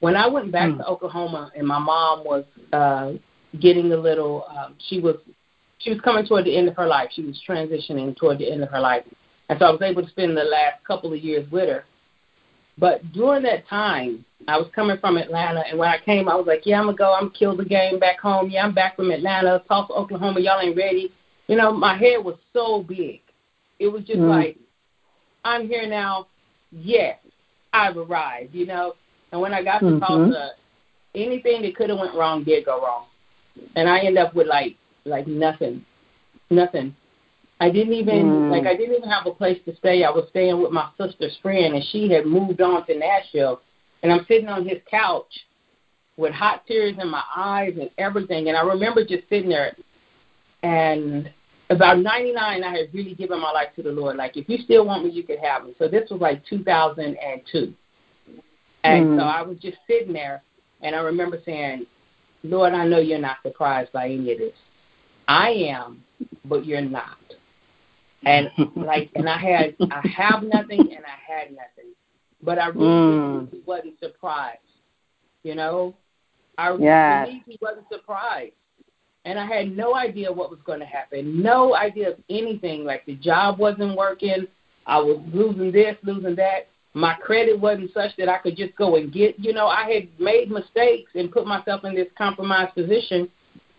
[0.00, 0.78] when I went back Mm.
[0.78, 3.12] to Oklahoma and my mom was uh
[3.60, 5.16] getting a little um she was
[5.78, 7.10] she was coming toward the end of her life.
[7.14, 9.04] She was transitioning toward the end of her life.
[9.48, 11.84] And so I was able to spend the last couple of years with her.
[12.78, 16.46] But during that time, I was coming from Atlanta, and when I came, I was
[16.46, 17.12] like, "Yeah, I'm gonna go.
[17.12, 18.50] I'm gonna kill the game back home.
[18.50, 20.40] Yeah, I'm back from Atlanta, Tulsa, Oklahoma.
[20.40, 21.12] Y'all ain't ready."
[21.46, 23.20] You know, my head was so big.
[23.78, 24.28] It was just Mm.
[24.28, 24.58] like,
[25.44, 26.28] "I'm here now.
[26.72, 27.18] Yes,
[27.72, 28.94] I've arrived." You know.
[29.32, 30.06] And when I got to Mhm.
[30.06, 30.54] Tulsa,
[31.14, 33.06] anything that could have went wrong did go wrong,
[33.76, 35.84] and I end up with like like nothing,
[36.50, 36.94] nothing.
[37.60, 38.50] I didn't even Mm.
[38.50, 40.02] like I didn't even have a place to stay.
[40.04, 43.60] I was staying with my sister's friend, and she had moved on to Nashville,
[44.02, 45.44] and I'm sitting on his couch
[46.16, 48.48] with hot tears in my eyes and everything.
[48.48, 49.76] And I remember just sitting there,
[50.64, 51.30] and
[51.70, 54.16] about 99, I had really given my life to the Lord.
[54.16, 55.74] Like, if you still want me, you could have me.
[55.78, 57.74] So this was like 2002,
[58.84, 59.16] and Mm.
[59.18, 60.42] so I was just sitting there,
[60.80, 61.86] and I remember saying,
[62.42, 64.56] "Lord, I know you're not surprised by any of this.
[65.28, 66.04] I am,
[66.44, 67.18] but you're not."
[68.26, 71.92] and like and I had I have nothing and I had nothing.
[72.42, 73.66] But I really Mm.
[73.66, 74.58] wasn't surprised.
[75.42, 75.94] You know?
[76.56, 77.26] I Yes.
[77.26, 78.54] believe wasn't surprised.
[79.24, 81.42] And I had no idea what was gonna happen.
[81.42, 82.84] No idea of anything.
[82.84, 84.46] Like the job wasn't working.
[84.86, 86.68] I was losing this, losing that.
[86.92, 90.08] My credit wasn't such that I could just go and get you know, I had
[90.18, 93.28] made mistakes and put myself in this compromised position.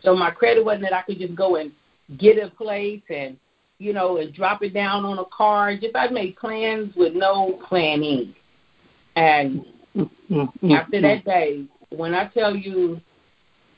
[0.01, 1.71] So my credit wasn't that I could just go and
[2.17, 3.37] get a place and
[3.77, 5.81] you know, and drop it down on a card.
[5.81, 8.33] Just I made plans with no planning.
[9.15, 10.71] And mm-hmm.
[10.71, 13.01] after that day, when I tell you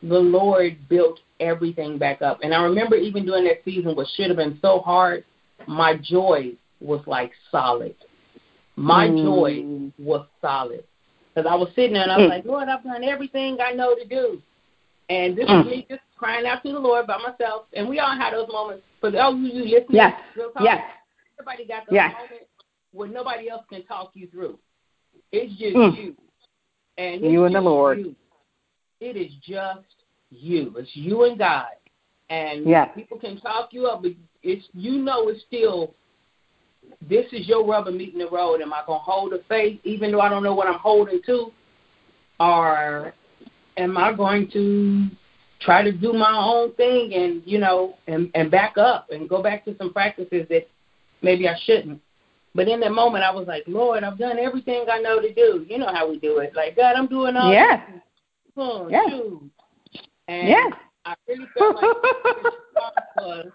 [0.03, 2.39] the Lord built everything back up.
[2.43, 5.23] And I remember even during that season what should have been so hard,
[5.67, 7.95] my joy was like solid.
[8.75, 9.23] My Mm.
[9.23, 10.83] joy was solid.
[11.33, 12.29] Because I was sitting there and I was Mm.
[12.29, 14.41] like, Lord, I've done everything I know to do.
[15.09, 15.61] And this Mm.
[15.61, 17.65] is me just crying out to the Lord by myself.
[17.73, 18.83] And we all had those moments.
[18.99, 19.85] For those of you, listening?
[19.91, 20.21] Yes.
[20.35, 20.63] Real talk?
[20.63, 20.83] Yes.
[21.39, 22.13] Everybody got those Yes.
[22.13, 22.45] moments
[22.91, 24.59] where nobody else can talk you through.
[25.31, 25.95] It's just Mm.
[25.95, 26.17] you.
[26.97, 27.99] And You and the Lord.
[27.99, 28.15] you.
[28.99, 29.85] It is just
[30.31, 30.73] you.
[30.77, 31.67] It's you and God.
[32.29, 32.89] And Yes.
[32.95, 34.11] people can talk you up, but
[34.43, 35.93] it's you know it's still
[37.01, 38.61] this is your rubber meeting the road.
[38.61, 41.51] Am I gonna hold the faith even though I don't know what I'm holding to?
[42.39, 43.13] Or
[43.77, 45.09] am I going to
[45.59, 49.41] try to do my own thing and, you know, and, and back up and go
[49.41, 50.67] back to some practices that
[51.21, 52.01] maybe I shouldn't.
[52.53, 55.65] But in that moment I was like, Lord, I've done everything I know to do.
[55.67, 56.53] You know how we do it.
[56.55, 57.85] Like, God, I'm doing all yeah.
[57.91, 58.01] this.
[58.57, 59.09] Oh, Yes.
[59.09, 59.51] shoot.
[60.27, 60.73] And Yes.
[61.05, 61.85] I really felt like
[63.15, 63.45] was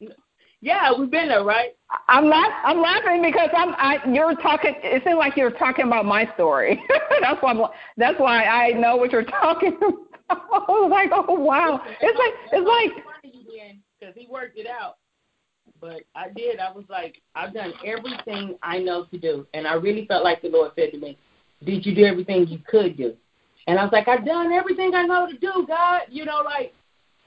[0.60, 1.76] Yeah, we've been there, right?
[2.08, 6.04] I'm laugh I'm laughing because I'm I you're talking it seems like you're talking about
[6.04, 6.82] my story.
[7.20, 7.62] that's why I'm,
[7.96, 10.40] that's why I know what you're talking about.
[10.52, 11.80] I was like, oh wow.
[12.00, 13.04] It's like it's like
[14.00, 14.96] because he worked it out.
[15.80, 16.58] But I did.
[16.58, 20.42] I was like, I've done everything I know to do, and I really felt like
[20.42, 21.16] the Lord said to me,
[21.64, 23.16] "Did you do everything you could do?"
[23.68, 26.00] And I was like, I've done everything I know to do, God.
[26.10, 26.72] You know, like,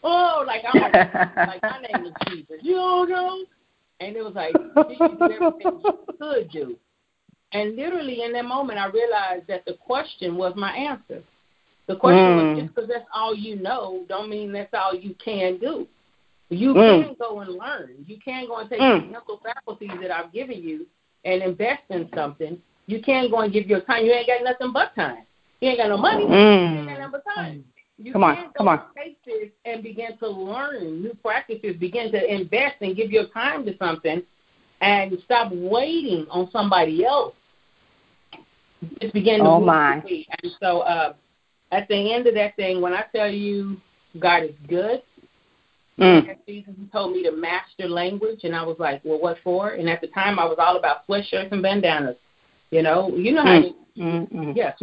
[0.03, 0.81] oh, like I'm
[1.45, 2.57] like my name is Jesus.
[2.61, 3.37] You don't know.
[3.99, 6.75] And it was like, did you do everything you could do?
[7.53, 11.21] And literally in that moment, I realized that the question was my answer.
[11.87, 12.35] The question Mm.
[12.35, 15.87] was just because that's all you know, don't mean that's all you can do.
[16.49, 17.05] You Mm.
[17.05, 18.03] can go and learn.
[18.07, 19.01] You can go and take Mm.
[19.05, 20.87] the mental faculties that I've given you
[21.23, 22.59] and invest in something.
[22.87, 24.05] You can go and give your time.
[24.05, 25.25] You ain't got nothing but time.
[25.61, 26.25] You ain't got no money.
[26.25, 26.31] Mm.
[26.31, 27.65] You ain't got nothing but time.
[27.97, 28.81] You Come on, come on.
[28.97, 33.63] and take and begin to learn new practices, begin to invest and give your time
[33.65, 34.23] to something
[34.81, 37.35] and stop waiting on somebody else.
[38.99, 40.01] Just begin to Oh, my.
[40.41, 41.13] And so uh,
[41.71, 43.79] at the end of that thing, when I tell you
[44.19, 45.03] God is good,
[45.99, 46.35] Mm.
[46.47, 49.71] season he told me to master language and I was like, Well what for?
[49.71, 52.15] And at the time I was all about sweatshirts and bandanas.
[52.71, 53.63] You know, you know how Mm.
[53.63, 54.31] you Mm.
[54.31, 54.55] Mm.
[54.55, 54.73] yeah,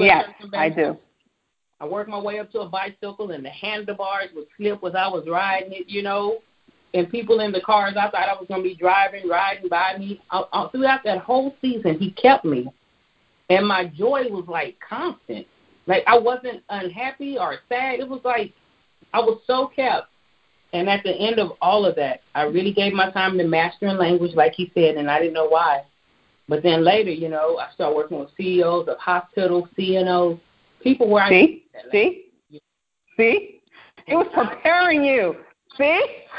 [0.41, 0.97] and I do.
[1.81, 5.09] I worked my way up to a bicycle, and the handlebars would slip as I
[5.09, 6.39] was riding it, you know.
[6.93, 9.97] And people in the cars, I thought I was going to be driving, riding by
[9.99, 10.21] me.
[10.31, 12.69] Uh, uh, throughout that whole season, he kept me,
[13.49, 15.47] and my joy was like constant.
[15.87, 18.01] Like I wasn't unhappy or sad.
[18.01, 18.53] It was like
[19.15, 20.09] I was so kept.
[20.75, 23.97] And at the end of all of that, I really gave my time to mastering
[23.97, 25.85] language, like he said, and I didn't know why.
[26.49, 30.41] But then later, you know, I started working with CEOs of hospitals, CNOs,
[30.83, 31.67] people where I See?
[31.93, 32.25] See?
[33.17, 33.61] See?
[34.07, 35.37] It was preparing you.
[35.77, 36.07] See?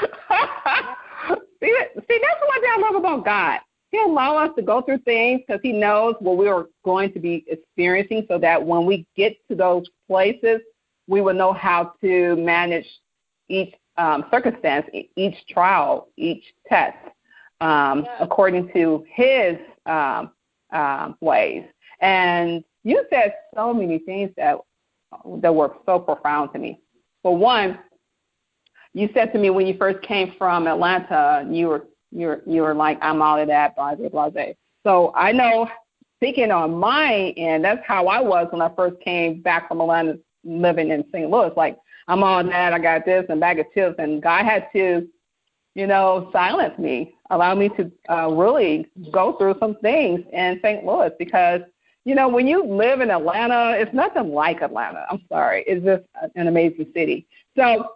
[1.60, 1.76] see,
[2.08, 3.60] see, that's one thing I love about God.
[3.92, 7.20] He'll allow us to go through things because He knows what we are going to
[7.20, 10.60] be experiencing, so that when we get to those places,
[11.08, 12.86] we will know how to manage
[13.48, 16.96] each um, circumstance, each trial, each test,
[17.60, 20.32] um, according to His um,
[20.72, 21.64] um, ways.
[22.00, 24.56] And you said so many things that
[25.38, 26.80] that were so profound to me.
[27.22, 27.78] For one,
[28.94, 32.62] you said to me when you first came from Atlanta, you were you were you
[32.62, 34.30] were like, I'm all of that, blah blah.
[34.84, 35.68] So I know
[36.16, 40.18] speaking on my end, that's how I was when I first came back from Atlanta
[40.44, 41.30] living in St.
[41.30, 41.52] Louis.
[41.56, 45.08] Like I'm on that, I got this and bag of chips and God had to,
[45.74, 50.84] you know, silence me, allow me to uh really go through some things in St.
[50.84, 51.60] Louis because
[52.04, 55.04] you know, when you live in Atlanta, it's nothing like Atlanta.
[55.10, 55.64] I'm sorry.
[55.66, 56.02] It's just
[56.34, 57.26] an amazing city.
[57.56, 57.90] So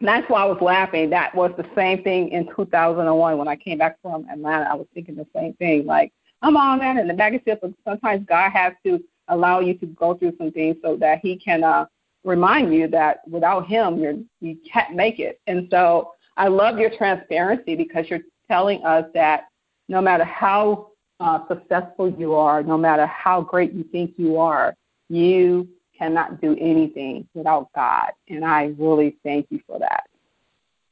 [0.00, 1.10] that's why I was laughing.
[1.10, 4.68] That was the same thing in 2001 when I came back from Atlanta.
[4.70, 5.86] I was thinking the same thing.
[5.86, 9.86] Like, I'm on that in the chips, but sometimes God has to allow you to
[9.86, 11.86] go through some things so that He can uh,
[12.24, 15.40] remind you that without Him, you're, you can't make it.
[15.46, 19.48] And so I love your transparency because you're telling us that
[19.88, 20.88] no matter how
[21.20, 24.74] uh, successful you are, no matter how great you think you are,
[25.08, 28.10] you cannot do anything without God.
[28.28, 30.04] And I really thank you for that.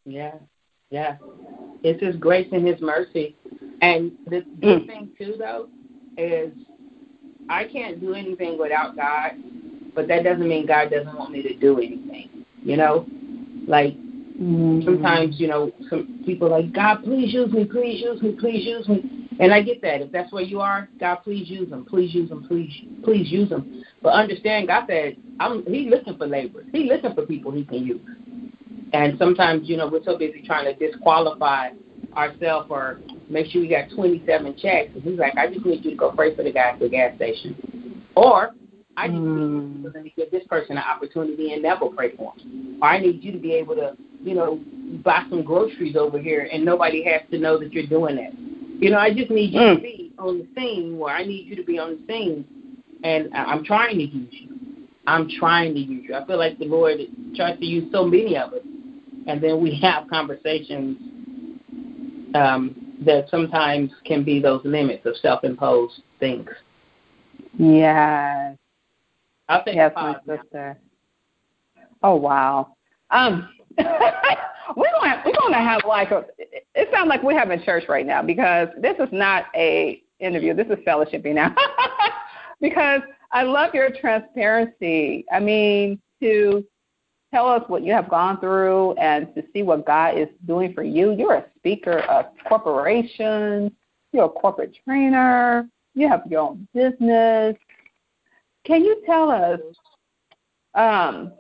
[0.07, 0.35] Yeah,
[0.90, 1.16] yeah.
[1.83, 3.37] It's His grace and His mercy.
[3.83, 4.61] And the Mm.
[4.61, 5.68] good thing too, though,
[6.16, 6.52] is
[7.48, 9.33] I can't do anything without God,
[9.94, 12.28] but that doesn't mean God doesn't want me to do anything.
[12.62, 13.07] You know,
[13.66, 13.94] like
[14.40, 14.85] Mm-hmm.
[14.85, 18.88] sometimes you know some people like God, please use me, please use me, please use
[18.88, 20.01] me, and I get that.
[20.01, 22.73] If that's where you are, God, please use them, please use them, please,
[23.05, 23.85] please use them.
[24.03, 25.64] But understand, God said, I'm.
[25.66, 26.66] He looking for laborers.
[26.73, 28.01] He looking for people He can use.
[28.92, 31.70] And sometimes, you know, we're so busy trying to disqualify
[32.16, 34.90] ourselves or make sure we got 27 checks.
[34.94, 36.88] And he's like, I just need you to go pray for the guy at the
[36.88, 38.05] gas station.
[38.14, 38.55] Or
[38.96, 42.78] I just need you to give this person an opportunity and never pray for him.
[42.80, 44.61] Or I need you to be able to, you know,
[45.04, 48.33] buy some groceries over here and nobody has to know that you're doing that.
[48.80, 51.57] You know, I just need you to be on the scene where I need you
[51.57, 52.44] to be on the scene.
[53.02, 54.48] And I'm trying to use you.
[55.07, 56.14] I'm trying to use you.
[56.14, 56.98] I feel like the Lord
[57.37, 58.61] tries to use so many of us.
[59.26, 60.98] And then we have conversations
[62.35, 66.48] um, that sometimes can be those limits of self-imposed things.
[67.59, 68.57] Yes.
[69.48, 70.37] I'll take yes, my pause now.
[70.37, 70.78] sister.
[72.02, 72.76] Oh wow.
[73.11, 76.24] Um, we're gonna we're gonna have like a.
[76.38, 80.54] It sounds like we're having church right now because this is not a interview.
[80.54, 81.54] This is fellowshipping now.
[82.61, 83.02] because
[83.33, 85.24] I love your transparency.
[85.33, 86.64] I mean, to
[87.33, 90.85] tell us what you have gone through and to see what God is doing for
[90.85, 91.12] you.
[91.12, 93.72] You're a speaker of corporations.
[94.12, 95.68] You're a corporate trainer.
[95.94, 97.57] You have your own business.
[98.64, 99.61] Can you tell us
[100.74, 101.33] um,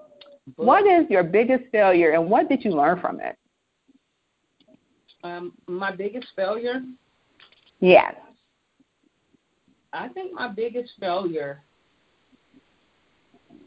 [0.56, 3.36] what is your biggest failure and what did you learn from it?
[5.22, 6.82] Um, my biggest failure,
[7.80, 8.14] Yes.
[9.92, 11.62] I think my biggest failure.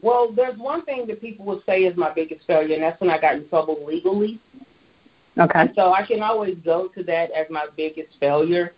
[0.02, 3.10] Well, there's one thing that people will say is my biggest failure, and that's when
[3.10, 4.40] I got in trouble legally.
[5.38, 5.60] Okay.
[5.60, 8.74] And so I can always go to that as my biggest failure.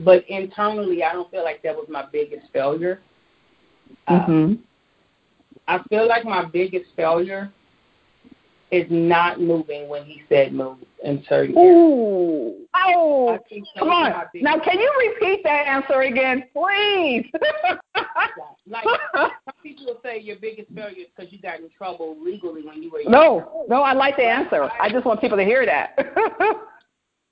[0.00, 3.00] But internally, I don't feel like that was my biggest failure.
[4.08, 4.52] Uh, hmm
[5.68, 7.50] I feel like my biggest failure
[8.72, 11.76] is not moving when he said move in certain areas.
[11.76, 12.56] Ooh.
[12.74, 13.38] Oh.
[13.78, 14.12] Come on.
[14.34, 17.30] Now, can you repeat that answer again, please?
[18.68, 18.84] Like
[19.14, 19.30] some
[19.62, 22.90] people will say your biggest failure is because you got in trouble legally when you
[22.90, 23.10] were young.
[23.12, 24.70] no, no, I like the answer.
[24.80, 25.98] I just want people to hear that.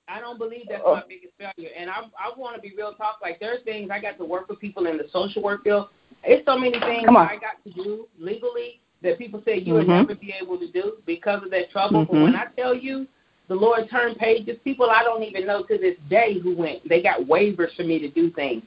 [0.09, 0.95] I don't believe that's Oh.
[0.95, 1.71] my biggest failure.
[1.75, 3.19] And I I want to be real talk.
[3.21, 5.87] Like there are things I got to work with people in the social work field.
[6.23, 7.07] It's so many things.
[7.07, 10.07] I got to do legally that people say you would Mhm.
[10.07, 12.05] never be able to do because of that trouble.
[12.05, 12.23] But Mhm.
[12.23, 13.07] when I tell you
[13.47, 16.87] the Lord turned pages, people I don't even know to this day who went.
[16.87, 18.63] They got waivers for me to do things.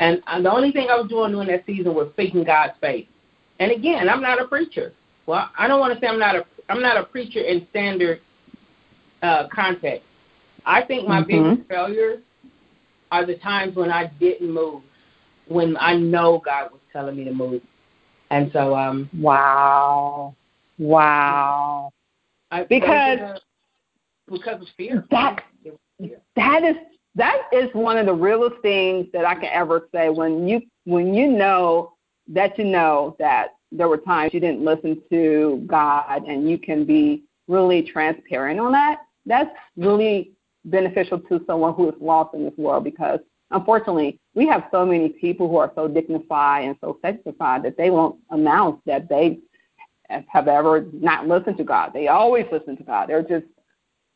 [0.00, 3.06] And the only thing I was doing during that season was seeking God's face.
[3.60, 4.92] And again, I'm not a preacher.
[5.26, 8.20] Well, I don't want to say I'm not a I'm not a preacher in standard
[9.22, 10.06] uh, context.
[10.66, 11.26] I think my Mhm.
[11.26, 12.20] biggest failures
[13.12, 14.82] are the times when I didn't move,
[15.48, 17.62] when I know God was telling me to move.
[18.30, 20.34] And so, um, wow.
[20.78, 21.92] Wow.
[22.50, 23.38] I, Because- those are
[24.30, 25.04] because of fear.
[25.10, 25.44] That
[26.34, 26.76] that is
[27.14, 31.14] that is one of the realest things that I can ever say when you when
[31.14, 31.92] you know
[32.28, 36.84] that you know that there were times you didn't listen to God and you can
[36.84, 39.02] be really transparent on that.
[39.26, 40.32] That's really
[40.64, 43.20] beneficial to someone who is lost in this world because
[43.50, 47.90] unfortunately we have so many people who are so dignified and so sanctified that they
[47.90, 49.38] won't announce that they
[50.28, 51.92] have ever not listened to God.
[51.92, 53.08] They always listen to God.
[53.08, 53.46] They're just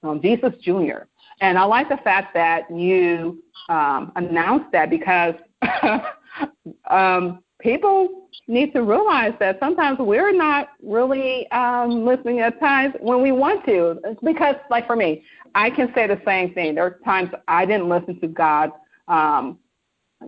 [0.02, 1.06] um, Jesus Jr.
[1.40, 5.34] And I like the fact that you um, announced that because
[6.90, 13.22] um, people need to realize that sometimes we're not really um, listening at times when
[13.22, 14.00] we want to.
[14.22, 15.24] Because, like for me,
[15.54, 16.76] I can say the same thing.
[16.76, 18.70] There are times I didn't listen to God,
[19.08, 19.58] um,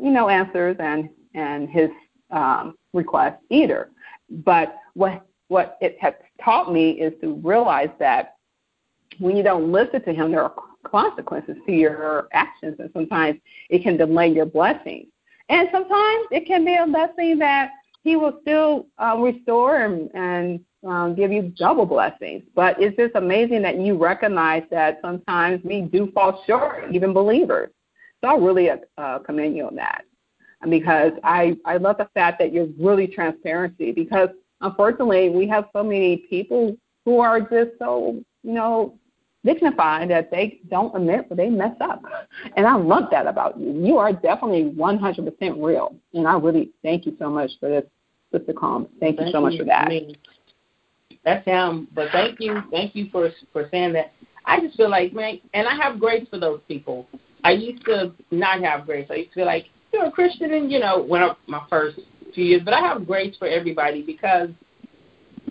[0.00, 1.90] you know, answers and and His
[2.30, 3.90] um, requests either.
[4.28, 8.36] But what what it has taught me is to realize that
[9.18, 10.54] when you don't listen to Him, there are
[10.84, 15.06] consequences to your actions, and sometimes it can delay your blessings.
[15.48, 17.72] And sometimes it can be a blessing that
[18.02, 22.42] He will still uh, restore and, and um, give you double blessings.
[22.54, 27.70] But it's just amazing that you recognize that sometimes we do fall short, even believers.
[28.20, 30.04] So I really uh, commend you on that
[30.68, 34.28] because I, I love the fact that you're really transparency because
[34.60, 38.94] unfortunately we have so many people who are just so, you know,
[39.44, 42.02] dignified that they don't admit when they mess up.
[42.56, 43.72] And I love that about you.
[43.84, 45.96] You are definitely 100% real.
[46.12, 47.84] And I really thank you so much for this,
[48.32, 48.86] Sister Calm.
[49.00, 49.90] Thank, thank you so much for that.
[51.24, 51.88] That's him.
[51.94, 54.12] But thank you, thank you for for saying that.
[54.46, 57.06] I just feel like, man, and I have grace for those people.
[57.44, 59.06] I used to not have grace.
[59.10, 61.98] I used to feel like you're a Christian, and you know, when I, my first
[62.34, 62.62] few years.
[62.64, 64.50] But I have grace for everybody because,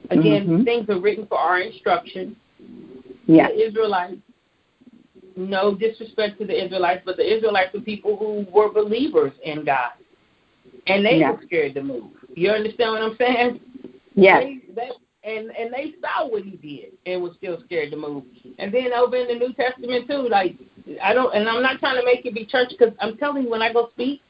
[0.09, 0.63] again, mm-hmm.
[0.63, 2.35] things are written for our instruction
[3.29, 3.47] yeah.
[3.49, 4.17] the Israelites.
[5.35, 9.91] No disrespect to the Israelites, but the Israelites were people who were believers in God,
[10.87, 11.31] and they yeah.
[11.31, 12.11] were scared to move.
[12.35, 13.59] You understand what I'm saying?
[14.15, 14.41] Yeah.
[14.41, 14.89] They, they,
[15.23, 18.23] and and they saw what he did and was still scared to move.
[18.57, 20.57] And then over in the New Testament too, like
[21.01, 23.49] I don't, and I'm not trying to make it be church because I'm telling you
[23.49, 24.21] when I go speak,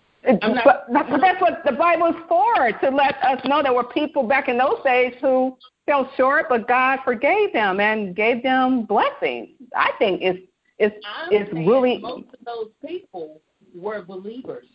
[0.41, 3.85] I'm not, but, but that's what the Bible's for to let us know there were
[3.85, 8.83] people back in those days who fell short, but God forgave them and gave them
[8.83, 9.49] blessings.
[9.75, 10.39] I think it's
[10.77, 13.41] it's I'm it's really most of those people
[13.73, 14.65] were believers.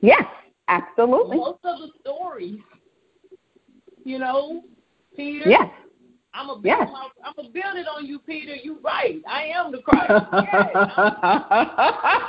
[0.00, 0.24] Yes,
[0.68, 1.36] absolutely.
[1.36, 2.60] Most of the stories,
[4.04, 4.62] you know,
[5.14, 5.48] Peter.
[5.48, 5.70] Yes.
[6.34, 6.88] I'm a build yes.
[6.92, 8.56] my, I'm a build it on you, Peter.
[8.56, 9.22] You right.
[9.28, 10.10] I am the Christ.
[10.32, 12.22] yes.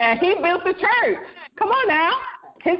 [0.00, 1.18] and he built the church.
[1.56, 2.18] Come on now.
[2.62, 2.78] His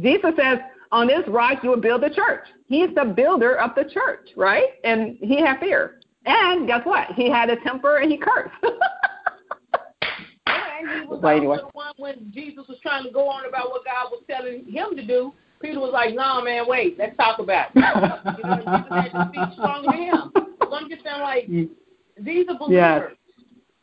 [0.00, 0.58] Jesus says,
[0.92, 2.46] on this rock you will build the church.
[2.66, 4.68] He's the builder of the church, right?
[4.84, 6.00] And he had fear.
[6.26, 7.08] And guess what?
[7.16, 8.54] He had a temper and he cursed.
[10.46, 11.56] and he was well, anyway.
[11.58, 14.96] the one when Jesus was trying to go on about what God was telling him
[14.96, 15.32] to do.
[15.60, 17.76] Peter was like, "No, nah, man, wait, let's talk about it."
[18.38, 20.32] you know, Jesus had to speak strong to him.
[20.60, 21.68] So I'm just saying, like, mm.
[22.18, 23.10] these are believers, yes.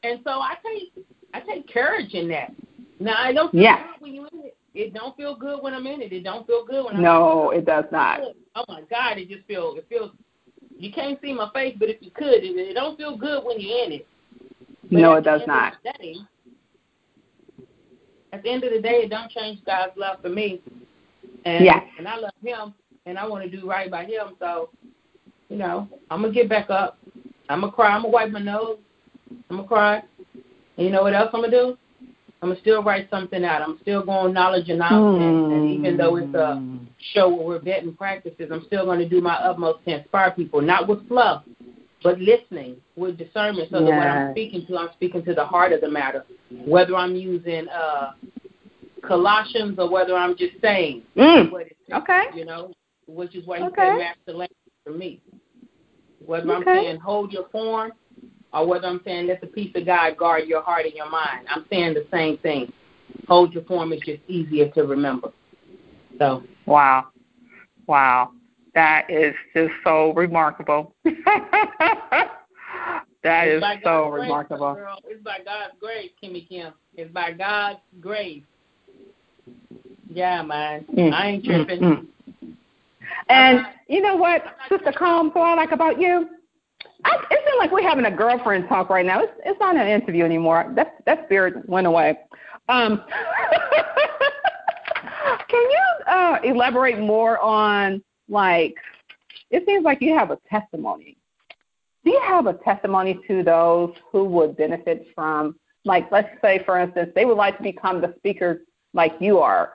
[0.03, 2.53] and so I take I take courage in that.
[2.99, 3.81] Now I don't feel yes.
[3.93, 4.57] good when you in it.
[4.75, 6.11] It don't feel good when I'm in it.
[6.11, 8.21] It don't feel good when I'm no, it does not.
[8.21, 10.11] Oh, oh my God, it just feels it feels.
[10.77, 13.59] You can't see my face, but if you could, it, it don't feel good when
[13.59, 14.07] you're in it.
[14.83, 15.75] But no, it does not.
[15.83, 16.15] Day,
[18.33, 20.61] at the end of the day, it don't change God's love for me.
[21.45, 21.83] And yes.
[21.97, 22.73] and I love Him,
[23.05, 24.35] and I want to do right by Him.
[24.39, 24.69] So,
[25.49, 26.97] you know, I'm gonna get back up.
[27.49, 27.89] I'm gonna cry.
[27.89, 28.77] I'm gonna wipe my nose.
[29.49, 30.03] I'm gonna cry.
[30.77, 31.77] And you know what else I'm gonna do?
[32.41, 33.61] I'm gonna still write something out.
[33.61, 35.53] I'm still going knowledge and nonsense, mm.
[35.53, 36.61] and even though it's a
[37.13, 40.61] show where we're vetting practices, I'm still going to do my utmost to inspire people,
[40.61, 41.43] not with fluff,
[42.03, 43.89] but listening with discernment, so yes.
[43.89, 46.25] that when I'm speaking to, I'm speaking to the heart of the matter.
[46.65, 48.11] Whether I'm using uh,
[49.07, 51.51] Colossians or whether I'm just saying mm.
[51.51, 52.71] what it's okay, you know,
[53.07, 53.75] which is why he okay.
[53.75, 55.21] said master language for me.
[56.25, 56.71] Whether okay.
[56.71, 57.91] I'm saying hold your form
[58.53, 61.47] or whether I'm saying let the peace of God guard your heart and your mind.
[61.49, 62.71] I'm saying the same thing.
[63.27, 65.29] Hold your form is just easier to remember.
[66.19, 67.07] So wow,
[67.87, 68.31] wow,
[68.75, 70.95] that is just so remarkable.
[73.23, 74.73] that it's is so grace, remarkable.
[74.75, 74.99] Girl.
[75.05, 76.73] It's by God's grace, Kimmy Kim.
[76.95, 78.43] It's by God's grace.
[80.13, 80.85] Yeah, man.
[80.85, 81.79] Mm, I ain't tripping.
[81.79, 82.07] Mm,
[82.43, 82.55] mm.
[83.29, 86.29] And you know what, Sister Calm, so I like about you?
[87.05, 89.21] I, it seems like we're having a girlfriend talk right now.
[89.21, 90.71] It's it's not an interview anymore.
[90.75, 92.17] That that spirit went away.
[92.69, 93.03] Um,
[95.49, 98.75] can you uh, elaborate more on like?
[99.49, 101.17] It seems like you have a testimony.
[102.03, 105.55] Do you have a testimony to those who would benefit from,
[105.85, 109.73] like, let's say, for instance, they would like to become the speaker like you are?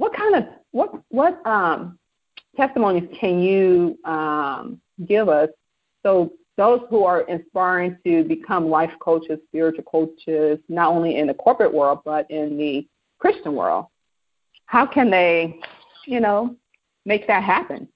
[0.00, 1.98] What kind of what what um,
[2.56, 5.50] testimonies can you um, give us
[6.02, 11.34] so those who are inspiring to become life coaches, spiritual coaches, not only in the
[11.34, 12.86] corporate world but in the
[13.18, 13.86] Christian world.
[14.64, 15.60] How can they,
[16.06, 16.56] you know,
[17.04, 17.86] make that happen?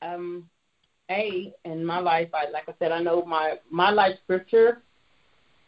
[0.00, 0.48] Um,
[1.10, 4.80] a in my life, I like I said, I know my my life scripture.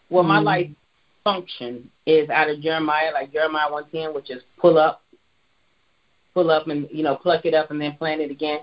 [0.08, 0.44] Well, my Mm.
[0.44, 0.70] life
[1.24, 5.02] function is out of Jeremiah, like Jeremiah one ten, which is pull up,
[6.34, 8.60] pull up, and you know pluck it up and then plant it again.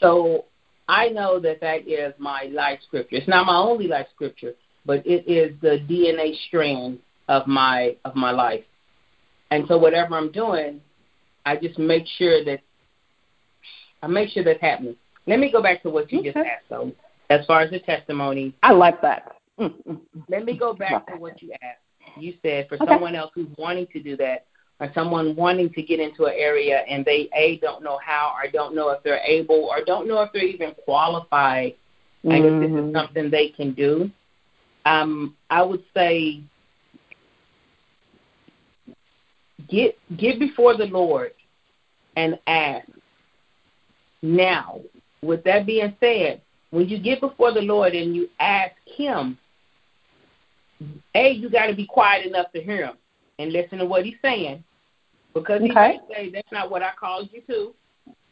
[0.00, 0.46] So
[0.88, 3.16] I know that that is my life scripture.
[3.16, 4.54] It's not my only life scripture,
[4.84, 8.64] but it is the DNA strand of my of my life.
[9.50, 10.80] And so whatever I'm doing,
[11.46, 12.60] I just make sure that
[14.02, 14.96] I make sure that's happening.
[15.26, 16.92] Let me go back to what you just asked though.
[17.30, 19.33] As far as the testimony, I like that.
[19.58, 21.80] Let me go back to what you asked.
[22.16, 22.84] You said for Okay.
[22.86, 24.46] someone else who's wanting to do that,
[24.80, 28.50] or someone wanting to get into an area and they a don't know how, or
[28.50, 31.74] don't know if they're able, or don't know if they're even qualified,
[32.30, 32.92] I guess this is Mhm.
[32.92, 34.10] something they can do.
[34.86, 36.40] Um, I would say
[39.68, 41.32] get get before the Lord
[42.16, 42.88] and ask.
[44.22, 44.80] Now,
[45.22, 46.40] with that being said,
[46.70, 49.38] when you get before the Lord and you ask Him,
[51.14, 52.96] A, you got to be quiet enough to hear Him
[53.38, 54.64] and listen to what He's saying.
[55.32, 55.74] Because He Okay.
[55.74, 57.74] might say, That's not what I called you to.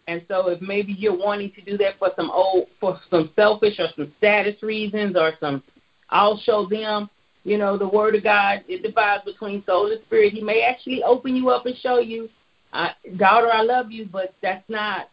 [0.08, 3.78] And so if maybe you're wanting to do that for some old for some selfish
[3.78, 5.62] or some status reasons or some
[6.10, 7.08] I'll show them,
[7.44, 10.32] you know, the word of God, it divides between soul and spirit.
[10.32, 12.28] He may actually open you up and show you,
[12.72, 15.08] I, daughter, I love you, but that's not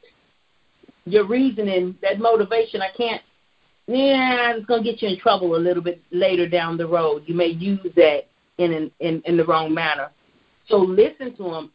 [1.06, 2.82] your reasoning, that motivation.
[2.82, 3.22] I can't.
[3.90, 7.24] Yeah, it's gonna get you in trouble a little bit later down the road.
[7.26, 8.28] You may use that
[8.60, 10.12] in an, in in the wrong manner.
[10.68, 11.72] So listen to him.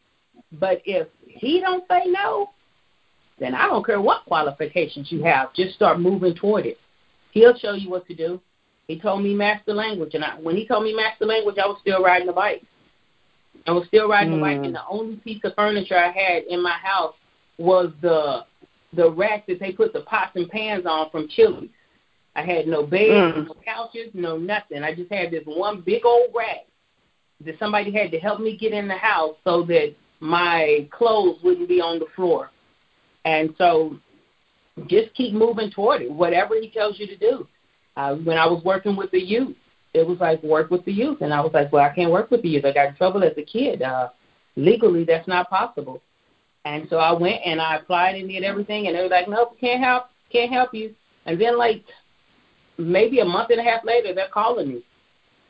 [0.53, 2.51] But if he don't say no,
[3.41, 5.53] then I don't care what qualifications you have.
[5.55, 6.79] Just start moving toward it.
[7.33, 8.41] He'll show you what to do.
[8.87, 11.79] He told me master language, and I, when he told me master language, I was
[11.81, 12.63] still riding the bike.
[13.67, 14.67] I was still riding the bike, Mm.
[14.67, 17.15] and the only piece of furniture I had in my house
[17.59, 18.45] was the
[18.93, 21.71] the rack that they put the pots and pans on from Chili's.
[22.37, 23.47] I had no bed, Mm.
[23.47, 24.83] no couches, no nothing.
[24.83, 26.67] I just had this one big old rack
[27.45, 31.69] that somebody had to help me get in the house so that my clothes wouldn't
[31.69, 32.51] be on the floor.
[33.25, 33.99] And so
[34.87, 37.47] just keep moving toward it, whatever he tells you to do.
[37.97, 39.57] Uh, when I was working with the youth,
[39.93, 42.31] it was like work with the youth, and I was like, well, I can't work
[42.33, 42.65] with the youth.
[42.65, 43.83] I got in trouble as a kid.
[43.83, 44.09] Uh,
[44.57, 46.03] legally, that's not possible.
[46.65, 49.57] And so I went and I applied and did everything, and they were like, nope,
[49.61, 50.95] can't help, can't help you.
[51.27, 51.85] And then like
[52.79, 54.83] maybe a month and a half later, they're calling me.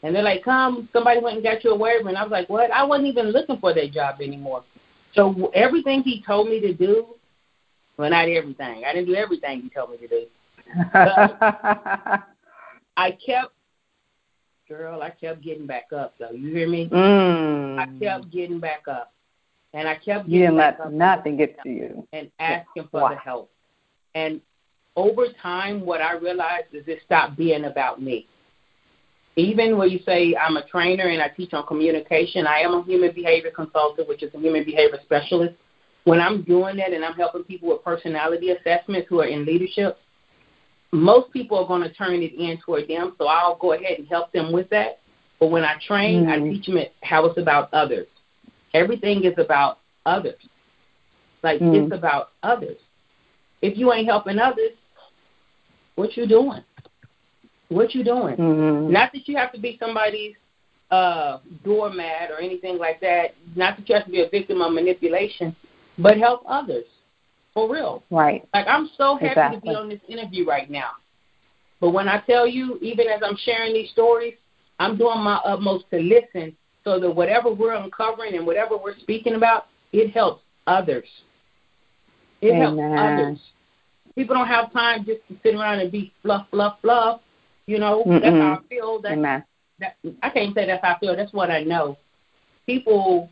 [0.03, 2.09] And they're like, come, somebody went and got you a waiver.
[2.09, 2.70] And I was like, what?
[2.70, 4.62] I wasn't even looking for that job anymore.
[5.14, 7.07] So everything he told me to do,
[7.97, 8.85] well, not everything.
[8.85, 10.27] I didn't do everything he told me to do.
[12.97, 13.53] I kept,
[14.68, 16.31] girl, I kept getting back up, though.
[16.31, 16.89] You hear me?
[16.89, 17.79] mm.
[17.79, 19.12] I kept getting back up.
[19.72, 22.07] And I kept You getting didn't back let nothing get to you.
[22.12, 23.09] and asking for Wow.
[23.11, 23.51] the help.
[24.14, 24.41] And
[24.97, 28.26] over time, what I realized is it stopped being about me.
[29.36, 32.82] Even when you say I'm a trainer and I teach on communication, I am a
[32.84, 35.55] human behavior consultant, which is a human behavior specialist.
[36.05, 39.97] When I'm doing that and I'm helping people with personality assessments who are in leadership,
[40.92, 44.07] most people are going to turn it in toward them, so I'll go ahead and
[44.07, 45.01] help them with that.
[45.40, 46.51] But when I train, I Mhm.
[46.53, 48.07] teach them how it's about others.
[48.72, 50.40] Everything is about others.
[51.42, 51.74] Like Mm.
[51.74, 52.78] it's about others.
[53.61, 54.72] If you ain't helping others,
[55.97, 56.62] what you doing?
[57.68, 58.36] What you doing?
[58.36, 58.90] Mhm.
[58.90, 60.34] Not that you have to be somebody's
[60.90, 63.34] uh, doormat or anything like that.
[63.57, 65.57] Not that you have to be a victim of manipulation,
[65.99, 66.84] but help others
[67.53, 68.03] for real.
[68.11, 68.47] Right.
[68.55, 70.90] Like I'm so happy to be on this interview right now.
[71.80, 74.34] But when I tell you, even as I'm sharing these stories,
[74.78, 79.34] I'm doing my utmost to listen so that whatever we're uncovering and whatever we're speaking
[79.34, 81.09] about, it helps others.
[82.40, 83.38] It helps others.
[84.14, 87.20] People don't have time just to sit around and be fluff, fluff, fluff.
[87.66, 88.40] You know, that's Mm-mm.
[88.40, 89.00] how I feel.
[89.00, 89.44] That's, Amen.
[89.80, 91.16] that, I can't say that's how I feel.
[91.16, 91.96] That's what I know.
[92.66, 93.30] People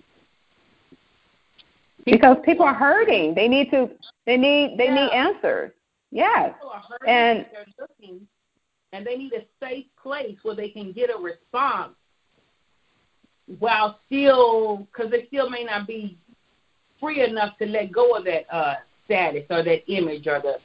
[2.05, 3.35] Because people are hurting.
[3.35, 3.91] They need to.
[4.27, 4.77] They need.
[4.77, 4.95] They Yeah.
[4.95, 5.73] need answers.
[6.11, 6.53] Yes.
[6.55, 8.27] People are hurting And- they're looking,
[8.93, 11.95] and they need a safe place where they can get a response
[13.59, 16.19] while still, because they still may not be
[17.01, 20.59] free enough to let go of that uh, status or that image or the,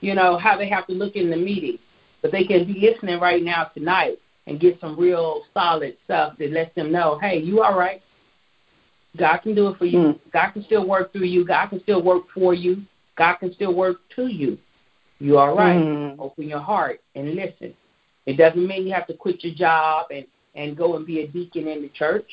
[0.00, 1.78] you know, how they have to look in the meeting.
[2.22, 6.50] But they can be listening right now tonight and get some real solid stuff that
[6.50, 8.02] lets them know, hey, you all right.
[9.16, 9.98] God can do it for you.
[9.98, 10.20] Mm.
[10.32, 11.44] God can still work through you.
[11.44, 12.82] God can still work for you.
[13.16, 14.58] God can still work to you.
[15.18, 15.80] You are right.
[15.80, 16.16] Mm.
[16.18, 17.74] Open your heart and listen.
[18.26, 21.28] It doesn't mean you have to quit your job and and go and be a
[21.28, 22.26] deacon in the church.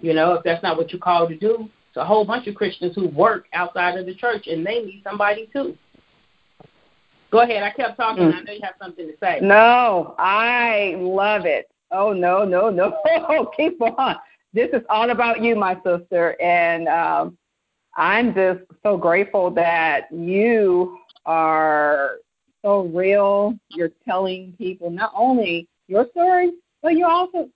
[0.00, 1.68] You know, if that's not what you're called to do.
[1.88, 5.02] It's a whole bunch of Christians who work outside of the church and they need
[5.04, 5.76] somebody too.
[7.32, 7.62] Go ahead.
[7.62, 8.24] I kept talking.
[8.24, 8.34] Mm.
[8.34, 9.40] I know you have something to say.
[9.42, 11.66] No, I love it.
[11.90, 12.98] Oh no, no, no.
[13.56, 14.16] Keep on.
[14.52, 17.38] This is all about you, my sister, and um,
[17.96, 22.16] I'm just so grateful that you are
[22.62, 23.58] so real.
[23.70, 26.52] You're telling people not only your story,
[26.82, 27.48] but you're also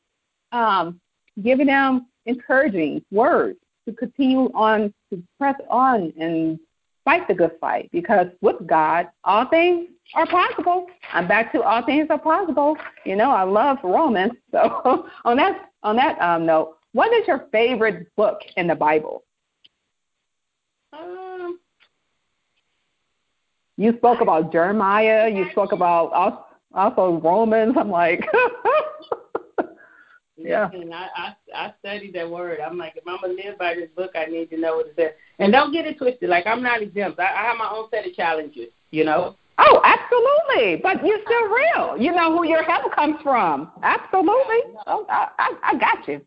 [0.53, 0.99] um,
[1.43, 6.59] giving them encouraging words to continue on to press on and
[7.07, 10.89] fight the good fight because with God, all things are possible.
[11.15, 12.77] I'm back to all things are possible.
[13.07, 14.33] You know, I love Romans.
[14.53, 19.23] So on that on that um, note, what is your favorite book in the Bible?
[20.93, 21.59] Um,
[23.77, 25.29] You spoke about Jeremiah.
[25.29, 26.45] You spoke about also,
[26.75, 27.77] also Romans.
[27.79, 28.27] I'm like,
[30.37, 30.69] Yeah.
[30.73, 32.61] Listen, I, I I studied that word.
[32.61, 34.95] I'm like, if I'm gonna live by this book, I need to know what it
[34.97, 35.13] says.
[35.39, 36.29] And don't get it twisted.
[36.29, 37.19] Like I'm not exempt.
[37.19, 38.69] I, I have my own set of challenges.
[38.91, 39.37] You know.
[39.59, 40.81] oh, absolutely.
[40.83, 41.97] But you're still real.
[41.99, 43.73] You know who your help comes from.
[43.83, 44.75] Absolutely.
[44.87, 46.21] Oh, I, I, I got you.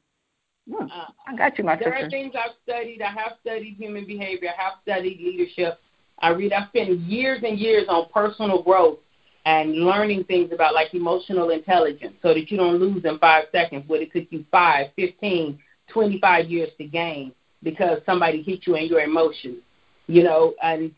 [0.72, 0.86] Hmm,
[1.26, 3.01] I got you, my There are things I've studied.
[3.01, 4.49] I have studied human behavior.
[4.49, 5.80] I have studied leadership.
[6.20, 6.53] I read.
[6.53, 8.99] I spent years and years on personal growth
[9.46, 13.84] and learning things about like emotional intelligence, so that you don't lose in five seconds.
[13.88, 17.34] What it took you five, fifteen, twenty-five years to gain
[17.64, 19.58] because somebody hit you in your emotions.
[20.08, 20.92] You know, and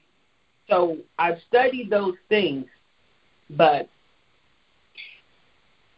[0.69, 2.65] so I've studied those things,
[3.49, 3.89] but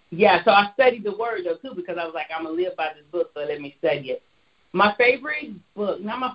[0.09, 2.75] yeah, so I studied the word though too because I was like, I'm gonna live
[2.75, 4.21] by this book, so let me study it.
[4.71, 6.33] My favorite book, now my,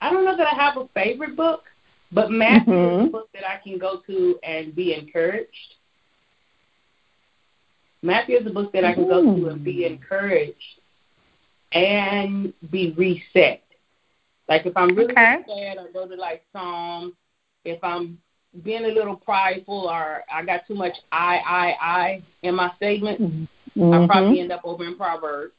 [0.00, 1.64] I don't know that I have a favorite book,
[2.12, 3.06] but Matthew is Mhm.
[3.08, 5.76] a book that I can go to and be encouraged.
[8.02, 10.80] Matthew is a book that I can go to and be encouraged
[11.72, 13.62] and be reset.
[14.48, 15.44] Like if I'm really, Okay.
[15.46, 17.14] sad, I go to like Psalms.
[17.64, 18.18] If I'm
[18.62, 23.20] being a little prideful or I got too much I, I, I in my statement,
[23.20, 24.06] I Mhm.
[24.06, 25.54] probably end up over in Proverbs.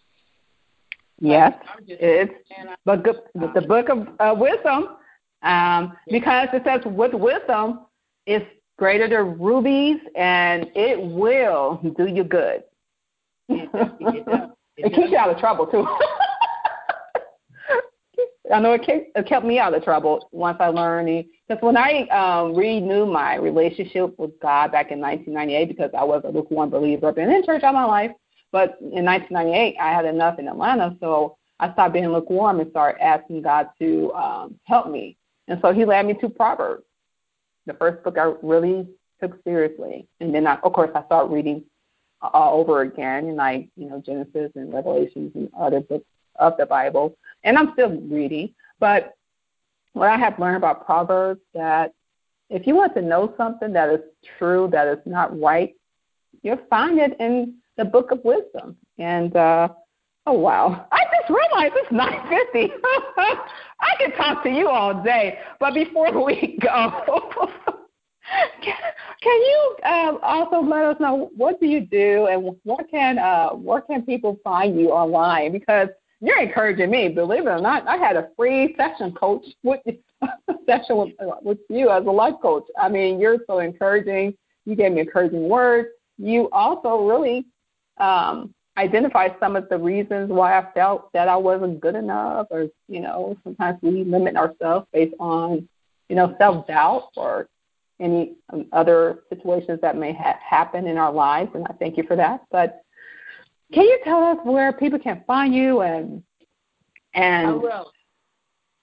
[1.19, 1.53] Yes,
[1.87, 4.97] just, it's I, but good, the book of uh, wisdom,
[5.43, 7.85] um, because it says with wisdom
[8.25, 8.41] is
[8.77, 12.63] greater than rubies, and it will do you good.
[13.49, 15.87] it keeps you out of trouble too.
[18.53, 21.27] I know it kept, it kept me out of trouble once I learned it.
[21.47, 26.21] because when I um, renewed my relationship with God back in 1998, because I was
[26.25, 28.11] a lukewarm believer, I've been in church all my life,
[28.51, 33.01] but in 1998 I had enough in Atlanta, so I stopped being lukewarm and started
[33.01, 35.17] asking God to um, help me,
[35.47, 36.83] and so He led me to Proverbs,
[37.65, 38.87] the first book I really
[39.21, 41.63] took seriously, and then I, of course I started reading
[42.21, 46.05] all over again, and like you know Genesis and Revelations and other books
[46.37, 48.53] of the Bible, and I'm still reading.
[48.79, 49.15] But
[49.93, 51.93] what I have learned about Proverbs that
[52.49, 54.01] if you want to know something that is
[54.37, 55.75] true, that is not right,
[56.41, 58.75] you'll find it in the Book of Wisdom.
[58.97, 59.69] And uh,
[60.25, 62.73] oh wow, I just realized it's nine fifty.
[63.17, 67.41] I can talk to you all day, but before we go.
[68.63, 68.73] Can,
[69.21, 73.49] can you um, also let us know what do you do and what can uh,
[73.49, 75.51] where can people find you online?
[75.51, 75.89] Because
[76.21, 77.09] you're encouraging me.
[77.09, 79.81] Believe it or not, I had a free session coach with
[80.65, 82.63] session with, uh, with you as a life coach.
[82.79, 84.33] I mean, you're so encouraging.
[84.65, 85.89] You gave me encouraging words.
[86.17, 87.45] You also really
[87.97, 92.67] um, identified some of the reasons why I felt that I wasn't good enough, or
[92.87, 95.67] you know, sometimes we limit ourselves based on
[96.09, 97.47] you know self doubt or
[97.99, 102.03] any um, other situations that may ha- happen in our lives, and I thank you
[102.03, 102.41] for that.
[102.51, 102.83] But
[103.73, 106.23] can you tell us where people can find you and
[107.13, 107.91] and I will.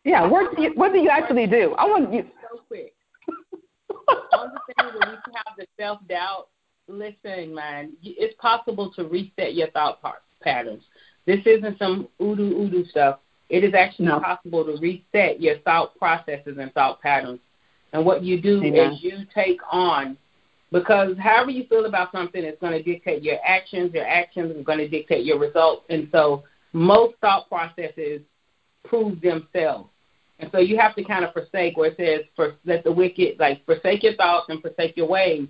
[0.05, 1.75] yeah, what do you, what do you actually do?
[1.79, 2.25] I want you.
[2.43, 2.95] So quick.
[4.35, 6.49] On the thing where we have the self doubt,
[6.91, 10.01] listen, man, it's possible to reset your thought
[10.43, 10.83] patterns.
[11.27, 13.21] This isn't some oodoo oodoo stuff.
[13.49, 14.21] It is actually No.
[14.21, 17.41] possible to reset your thought processes and thought patterns.
[17.93, 18.93] And what you do Amen.
[18.93, 20.17] is you take on,
[20.71, 23.93] because however you feel about something is going to dictate your actions.
[23.93, 25.85] Your actions are going to dictate your results.
[25.91, 28.23] And so most thought processes
[28.85, 29.91] prove themselves.
[30.39, 33.39] And so you have to kind of forsake where it says, for, let the wicked,
[33.39, 35.49] like, forsake your thoughts and forsake your ways,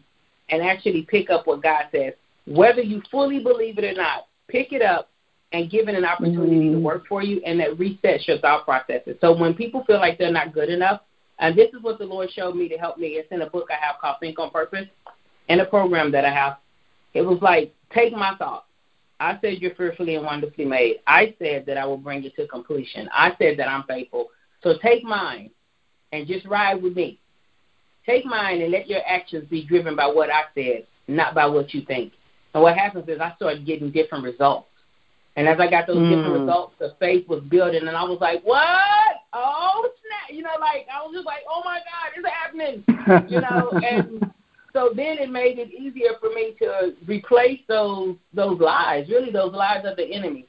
[0.51, 2.15] and actually pick up what God says.
[2.47, 5.11] Whether you fully believe it or not, pick it up
[5.53, 6.83] and give it an opportunity to mm.
[6.83, 9.17] work for you, and that resets your thought processes.
[9.21, 11.01] So when people feel like they're not good enough,
[11.41, 13.09] And this is what the Lord showed me to help me.
[13.09, 14.87] It's in a book I have called Think on Purpose
[15.49, 16.59] and a program that I have.
[17.15, 18.67] It was like, take my thoughts.
[19.19, 21.01] I said you're fearfully and wonderfully made.
[21.07, 23.09] I said that I will bring you to completion.
[23.13, 24.29] I said that I'm faithful.
[24.63, 25.51] So take mine
[26.13, 27.19] and just ride with me.
[28.07, 31.75] Take mine and let your actions be driven by what I said, not by what
[31.75, 32.13] you think.
[32.55, 34.67] And what happens is I started getting different results.
[35.37, 36.09] And as I got those mm.
[36.09, 39.17] different results, the faith was building, and I was like, "What?
[39.33, 43.41] Oh snap!" You know, like I was just like, "Oh my God, it's happening!" you
[43.41, 44.33] know, and
[44.73, 49.53] so then it made it easier for me to replace those those lies, really those
[49.53, 50.47] lies of the enemy.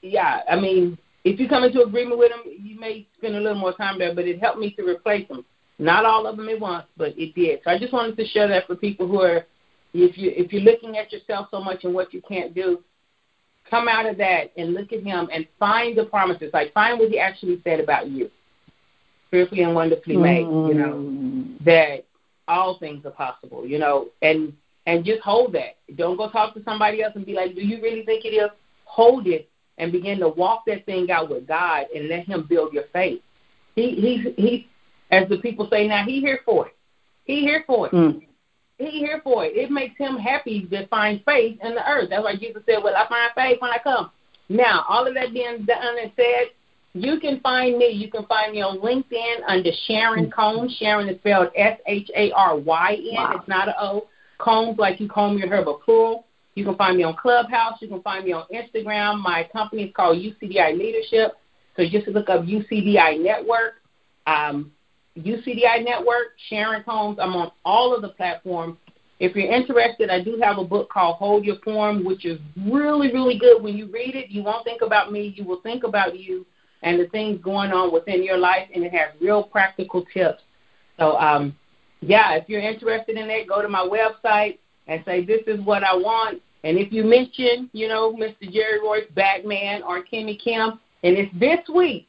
[0.00, 3.58] Yeah, I mean, if you come into agreement with them, you may spend a little
[3.58, 5.44] more time there, but it helped me to replace them.
[5.78, 7.60] Not all of them at once, but it did.
[7.64, 9.46] So I just wanted to share that for people who are,
[9.92, 12.82] if you if you're looking at yourself so much and what you can't do,
[13.68, 16.50] come out of that and look at Him and find the promises.
[16.52, 18.30] Like find what He actually said about you,
[19.30, 20.46] fearfully and wonderfully made.
[20.46, 20.68] Mm.
[20.68, 21.64] You know mm.
[21.64, 22.04] that
[22.46, 23.66] all things are possible.
[23.66, 24.52] You know, and
[24.86, 25.76] and just hold that.
[25.96, 28.50] Don't go talk to somebody else and be like, "Do you really think it is?"
[28.84, 29.48] Hold it
[29.78, 33.20] and begin to walk that thing out with God and let Him build your faith.
[33.74, 34.68] He he he
[35.10, 36.76] as the people say now, he here for it.
[37.24, 37.92] He here for it.
[37.92, 38.26] Mm.
[38.78, 39.56] He here for it.
[39.56, 42.10] It makes him happy to find faith in the earth.
[42.10, 44.10] That's why Jesus said, Well, I find faith when I come.
[44.48, 46.50] Now, all of that being done and said,
[46.94, 47.88] you can find me.
[47.88, 50.78] You can find me on LinkedIn under Sharyn Combs.
[50.80, 53.14] Sharyn is spelled S H A R Y N.
[53.14, 53.32] Wow.
[53.36, 54.06] It's not an O.
[54.38, 56.24] Combs, like you comb your hair, but plural.
[56.54, 57.78] You can find me on Clubhouse.
[57.80, 59.20] You can find me on Instagram.
[59.20, 61.32] My company is called UCDI Leadership.
[61.76, 63.74] So just look up UCDI Network.
[64.28, 64.70] Um,
[65.18, 67.18] UCDI Network, Sharyn Combs.
[67.20, 68.76] I'm on all of the platforms.
[69.20, 73.12] If you're interested, I do have a book called Hold Your Form, which is really,
[73.12, 73.62] really good.
[73.62, 75.32] When you read it, you won't think about me.
[75.36, 76.44] You will think about you
[76.82, 80.42] and the things going on within your life, and it has real practical tips.
[80.98, 81.56] So, um,
[82.00, 85.82] yeah, if you're interested in that, go to my website and say, this is what
[85.82, 86.42] I want.
[86.62, 88.52] And if you mention, you know, Mr.
[88.52, 92.08] Jerry Royce, Batman, or Kimmy Kim, and it's this week,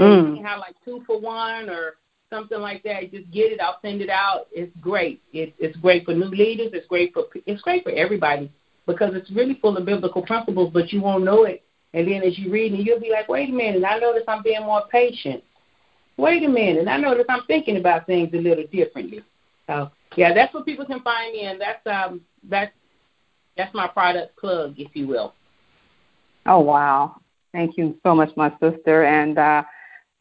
[0.00, 0.36] mm.
[0.36, 1.94] you have like two for one or
[2.32, 3.12] something like that.
[3.12, 3.60] Just get it.
[3.60, 4.46] I'll send it out.
[4.52, 5.22] It's great.
[5.32, 6.70] It, it's great for new leaders.
[6.72, 8.50] It's great for it's great for everybody
[8.86, 11.62] because it's really full of biblical principles, but you won't know it.
[11.94, 14.42] And then as you read it, you'll be like, wait a minute, I notice I'm
[14.42, 15.44] being more patient.
[16.16, 19.22] Wait a minute, I notice I'm thinking about things a little differently.
[19.66, 22.72] So yeah, that's what people can find me, and that's um that's
[23.56, 25.34] that's my product plug, if you will.
[26.46, 27.20] Oh wow,
[27.52, 29.38] thank you so much, my sister, and.
[29.38, 29.62] uh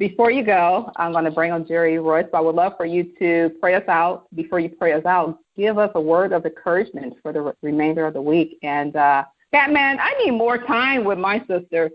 [0.02, 2.88] before you go, I'm going to bring on Jerry Royce, but I would love for
[2.88, 4.26] you to pray us out.
[4.34, 8.16] Before you pray us out, give us a word of encouragement for the remainder of
[8.16, 8.58] the week.
[8.64, 11.92] And uh, Batman, I need more time with my sister.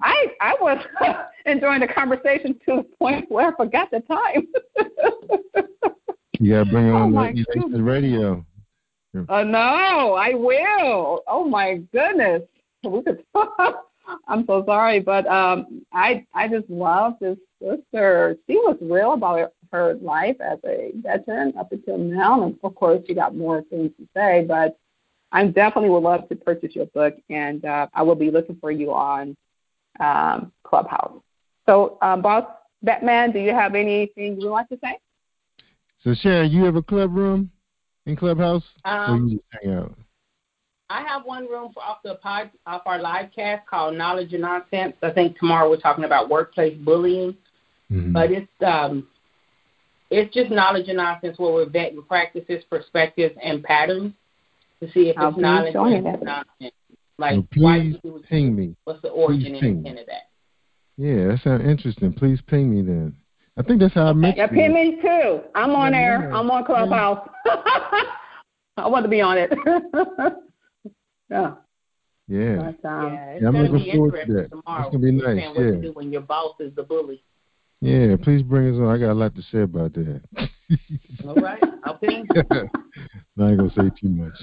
[0.00, 0.82] I I was
[1.44, 4.46] enjoying the conversation to the point where I forgot the time.
[6.40, 8.46] you got to bring on oh the radio.
[9.28, 11.22] Uh, no, I will.
[11.26, 12.44] Oh my goodness.
[12.82, 13.22] We could
[14.26, 18.36] I'm so sorry, but um, I I just love this sister.
[18.46, 23.02] She was real about her life as a veteran up until now, and of course
[23.06, 24.44] she got more things to say.
[24.46, 24.78] But
[25.30, 28.70] I definitely would love to purchase your book, and uh, I will be looking for
[28.70, 29.36] you on
[30.00, 31.20] um, Clubhouse.
[31.66, 32.44] So, um, boss
[32.82, 34.98] Batman, do you have anything you would like to say?
[36.02, 37.50] So, Sharyn, you have a club room
[38.06, 39.98] in Clubhouse, um, or you just hang out?
[40.92, 44.42] I have one room for off the pod off our live cast called Knowledge and
[44.42, 44.94] Nonsense.
[45.02, 47.34] I think tomorrow we're talking about workplace bullying,
[47.90, 48.12] mm-hmm.
[48.12, 49.08] but it's um,
[50.10, 54.12] it's just knowledge and nonsense where we're vetting practices, perspectives, and patterns
[54.80, 56.74] to see if it's knowledge or nonsense.
[57.16, 58.76] Like well, please why do you do ping me.
[58.84, 60.28] What's the origin and intent of that?
[60.98, 62.12] Yeah, that sounds interesting.
[62.12, 63.16] Please ping me then.
[63.56, 64.58] I think that's how I met yeah, you.
[64.58, 65.40] Ping me too.
[65.54, 66.34] I'm on yeah, there.
[66.34, 67.26] I'm on Clubhouse.
[68.76, 69.52] I want to be on it.
[71.32, 71.54] Yeah.
[72.28, 72.56] Yeah.
[72.56, 74.50] But, um, yeah, it's yeah, I'm looking forward to that.
[74.50, 74.86] Tomorrow.
[74.86, 75.48] It's gonna be nice.
[75.48, 75.70] What yeah.
[75.70, 77.22] to do when your boss is the bully.
[77.80, 78.94] Yeah, please bring us on.
[78.94, 80.22] I got a lot to say about that.
[81.26, 82.26] All right, I'll ping.
[82.30, 84.38] I ain't gonna say too much.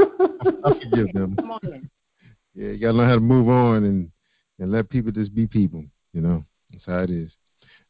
[0.00, 1.36] I, I forgive them.
[1.36, 1.90] Come on in.
[2.54, 4.10] Yeah, you gotta learn how to move on and
[4.58, 5.84] and let people just be people.
[6.12, 7.30] You know, that's how it is.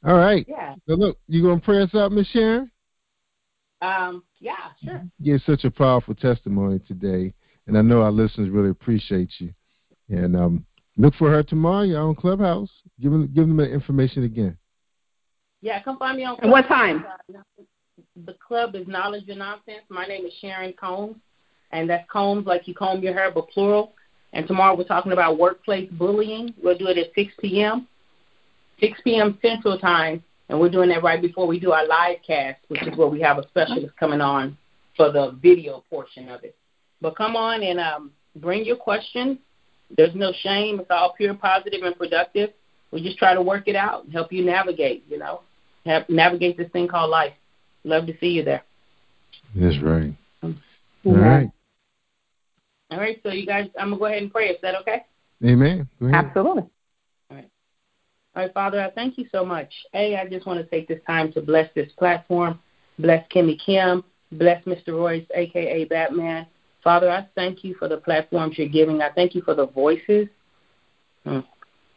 [0.07, 0.45] All right.
[0.47, 0.75] Yeah.
[0.87, 2.71] So look, you gonna pray us out, Miss Sharyn?
[3.81, 4.23] Um.
[4.39, 4.55] Yeah.
[4.85, 5.03] Sure.
[5.19, 7.33] You such a powerful testimony today
[7.69, 9.53] and I know our listeners really appreciate you.
[10.09, 10.67] And um,
[10.97, 11.83] look for her tomorrow.
[11.83, 12.71] You're on Clubhouse.
[13.01, 14.57] Give them, give them the information again.
[15.61, 16.37] Yeah, come find me on.
[16.37, 16.51] Clubhouse.
[16.51, 17.05] What time?
[18.25, 19.83] The club is Knowledge and Nonsense.
[19.91, 21.17] My name is Sharyn Combs,
[21.71, 23.93] and that's Combs like you comb your hair, but plural.
[24.33, 26.55] And tomorrow we're talking about workplace bullying.
[26.63, 27.87] We'll do it at 6 p.m.
[28.81, 29.39] 6 p.m.
[29.43, 32.97] Central Time, And we're doing that right before we do our live cast, which is
[32.97, 34.57] where we have a specialist coming on
[34.97, 36.57] for the video portion of it.
[37.01, 39.39] But come on and um, bring your questions.
[39.97, 40.81] There's no shame.
[40.81, 42.51] It's all pure, positive, and productive.
[42.91, 45.43] We just try to work it out and help you navigate, you know,
[45.85, 47.33] have, navigate this thing called life.
[47.85, 48.65] Love to see you there.
[49.55, 50.13] That's right.
[50.43, 50.61] Um,
[51.05, 51.51] All right.
[52.91, 54.49] All right, so you guys, I'm going to go ahead and pray.
[54.49, 55.05] Is that okay?
[55.45, 55.89] Amen.
[56.01, 56.25] Go ahead.
[56.25, 56.65] Absolutely.
[58.39, 59.73] All right, Father, I thank you so much.
[59.95, 62.61] A, I just want to take this time to bless this platform,
[62.99, 64.91] bless Kimmy Kim, bless Mr.
[64.91, 66.47] Royce, aka Batman.
[66.83, 69.03] Father, I thank you for the platforms you're giving.
[69.03, 70.29] I thank you for the voices.
[71.25, 71.41] Hmm.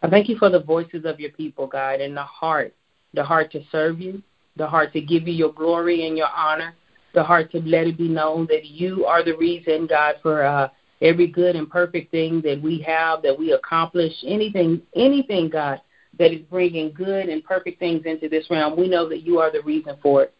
[0.01, 2.73] I thank you for the voices of your people, God, and the heart,
[3.13, 4.23] the heart to serve you,
[4.55, 6.73] the heart to give you your glory and your honor,
[7.13, 10.69] the heart to let it be known that you are the reason, God, for uh,
[11.01, 15.81] every good and perfect thing that we have, that we accomplish, anything, anything, God,
[16.17, 18.77] that is bringing good and perfect things into this realm.
[18.77, 20.33] We know that you are the reason for it.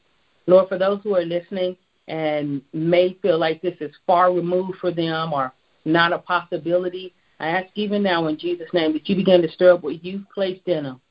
[0.48, 1.78] Lord, for those who are listening
[2.08, 5.54] and may feel like this is far removed for them or
[5.86, 9.74] not a possibility, I ask even now in Jesus' name that you begin to stir
[9.74, 11.02] up what you've placed in them.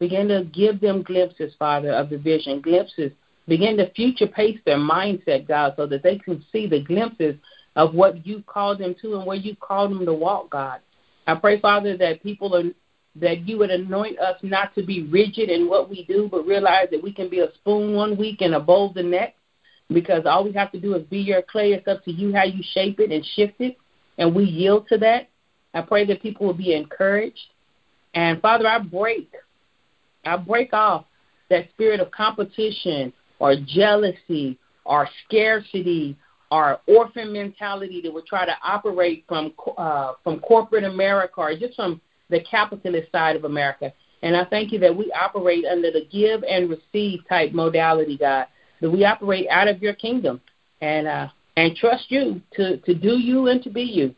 [0.00, 3.12] Begin to give them glimpses, Father, of the vision, glimpses.
[3.46, 7.36] Begin to future pace their mindset, God, so that they can see the glimpses
[7.76, 10.80] of what you've called them to and where you've called them to walk, God.
[11.26, 12.70] I pray, Father, that people are
[13.16, 16.88] that you would anoint us not to be rigid in what we do, but realize
[16.90, 19.36] that we can be a spoon one week and a bowl the next.
[19.88, 21.72] Because all we have to do is be your clay.
[21.72, 23.76] It's up to you how you shape it and shift it,
[24.18, 25.28] and we yield to that.
[25.74, 27.38] I pray that people will be encouraged.
[28.14, 29.30] And Father, I break,
[30.24, 31.04] I break off
[31.50, 36.16] that spirit of competition or jealousy or scarcity
[36.50, 41.74] or orphan mentality that would try to operate from uh, from corporate America or just
[41.74, 43.92] from the capitalist side of America.
[44.22, 48.46] And I thank you that we operate under the give and receive type modality, God.
[48.84, 50.42] That we operate out of your kingdom
[50.82, 54.14] and uh, and trust you to to do you and to be you.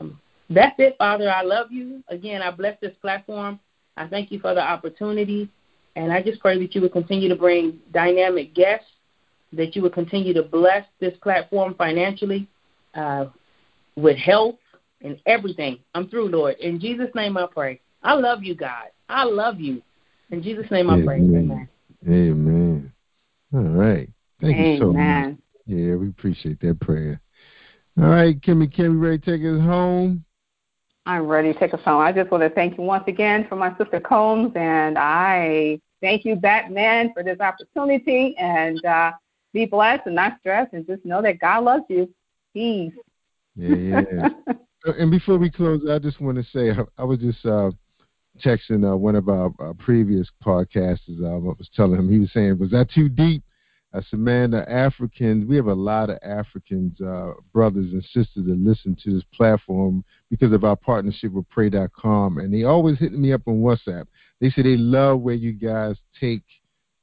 [0.00, 1.28] Um, that's it, Father.
[1.28, 2.00] I love you.
[2.06, 3.58] Again, I bless this platform.
[3.96, 5.50] I thank you for the opportunity.
[5.96, 8.86] And I just pray that you would continue to bring dynamic guests,
[9.54, 12.46] that you would continue to bless this platform financially,
[12.94, 13.24] uh,
[13.96, 14.60] with health
[15.02, 15.80] and everything.
[15.96, 16.58] I'm through, Lord.
[16.60, 17.80] In Jesus' name I pray.
[18.04, 18.86] I love you, God.
[19.08, 19.82] I love you.
[20.30, 21.16] In Jesus' name I pray.
[21.16, 21.68] Amen.
[22.06, 22.59] Amen.
[23.52, 24.08] All right.
[24.40, 25.36] Thank you so much.
[25.66, 27.20] Yeah, we appreciate that prayer.
[28.00, 30.24] All right, Kimmy, Kimmy, ready to take us home?
[31.06, 32.00] I'm ready to take us home.
[32.00, 36.24] I just want to thank you once again for my sister Combs, and I thank
[36.24, 38.36] you, Batman, for this opportunity.
[38.38, 39.12] And uh,
[39.52, 42.12] be blessed and not stressed, and just know that God loves you.
[42.54, 42.92] Peace.
[43.56, 44.28] Yeah, yeah.
[44.98, 47.70] And before we close, I just want to say I, I was just uh,
[48.40, 51.22] texting uh, one of our, our previous podcasters.
[51.22, 53.42] Uh, I was telling him he was saying, "Was that too deep?"
[53.92, 55.46] I said, "Man, the Africans.
[55.46, 60.04] We have a lot of Africans, uh, brothers and sisters that listen to this platform
[60.30, 64.06] because of our partnership with Pray.com, and they always hitting me up on WhatsApp.
[64.40, 66.42] They say they love where you guys take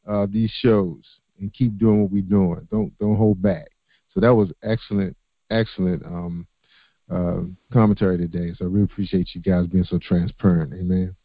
[0.08, 1.04] uh, these shows
[1.40, 2.68] and keep doing what we're doing.
[2.72, 3.68] Don't don't hold back."
[4.14, 5.16] So that was excellent,
[5.50, 6.06] excellent.
[6.06, 6.48] Um,
[7.10, 8.54] uh, commentary today.
[8.58, 10.74] So I really appreciate you guys being so transparent.
[10.74, 11.16] Amen.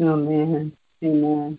[0.00, 0.72] Amen.
[1.02, 1.58] Amen.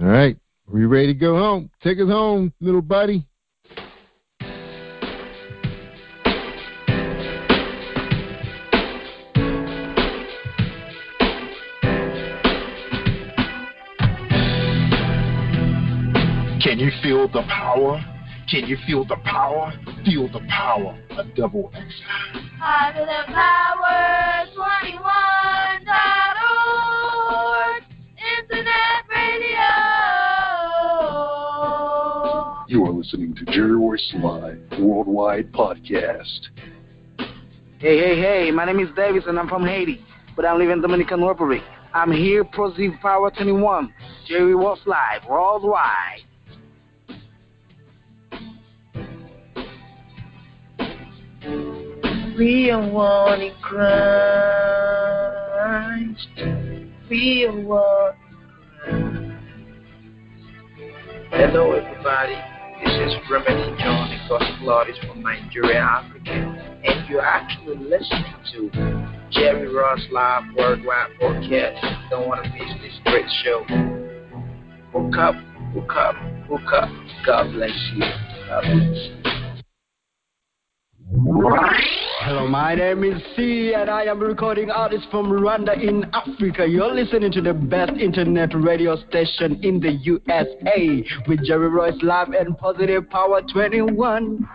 [0.00, 0.36] All right.
[0.72, 1.70] Are you ready to go home?
[1.82, 3.26] Take us home, little buddy.
[16.62, 18.00] Can you feel the power?
[18.48, 19.72] Can you feel the power?
[20.04, 21.84] Feel the power of double X.
[22.58, 25.39] Positive Power 21.org.
[33.12, 36.46] listening to Jerry Royce Live Worldwide Podcast.
[37.78, 40.04] Hey, hey, hey, my name is Davis and I'm from Haiti,
[40.36, 41.60] but I live in Dominican Republic.
[41.92, 43.92] I'm here, Positive Power 21,
[44.28, 46.20] Jerry Royce Live Worldwide.
[52.38, 53.88] We are one in Christ.
[57.10, 58.14] We are one.
[61.32, 62.59] Hello, everybody.
[62.82, 66.30] This is Remedy John, a gospel artist from Nigeria, Africa,
[66.82, 68.70] and you're actually listening to
[69.30, 72.08] Jerry Ross Live Worldwide Podcast.
[72.08, 73.64] Don't want to miss this great show.
[74.92, 75.34] Hook up,
[75.74, 76.14] hook up,
[76.48, 76.88] hook up.
[77.26, 78.00] God bless you.
[78.48, 79.29] God bless you.
[81.12, 86.64] Hello, my name is C, and I am a recording artist from Rwanda in Africa.
[86.68, 92.28] You're listening to the best internet radio station in the USA with Jerry Royce Live
[92.28, 94.48] and Positive Power 21.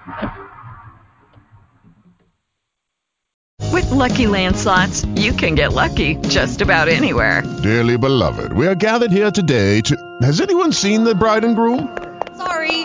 [3.74, 7.42] With Lucky Land slots, you can get lucky just about anywhere.
[7.64, 10.18] Dearly beloved, we are gathered here today to.
[10.22, 11.98] Has anyone seen the bride and groom?
[12.38, 12.85] Sorry,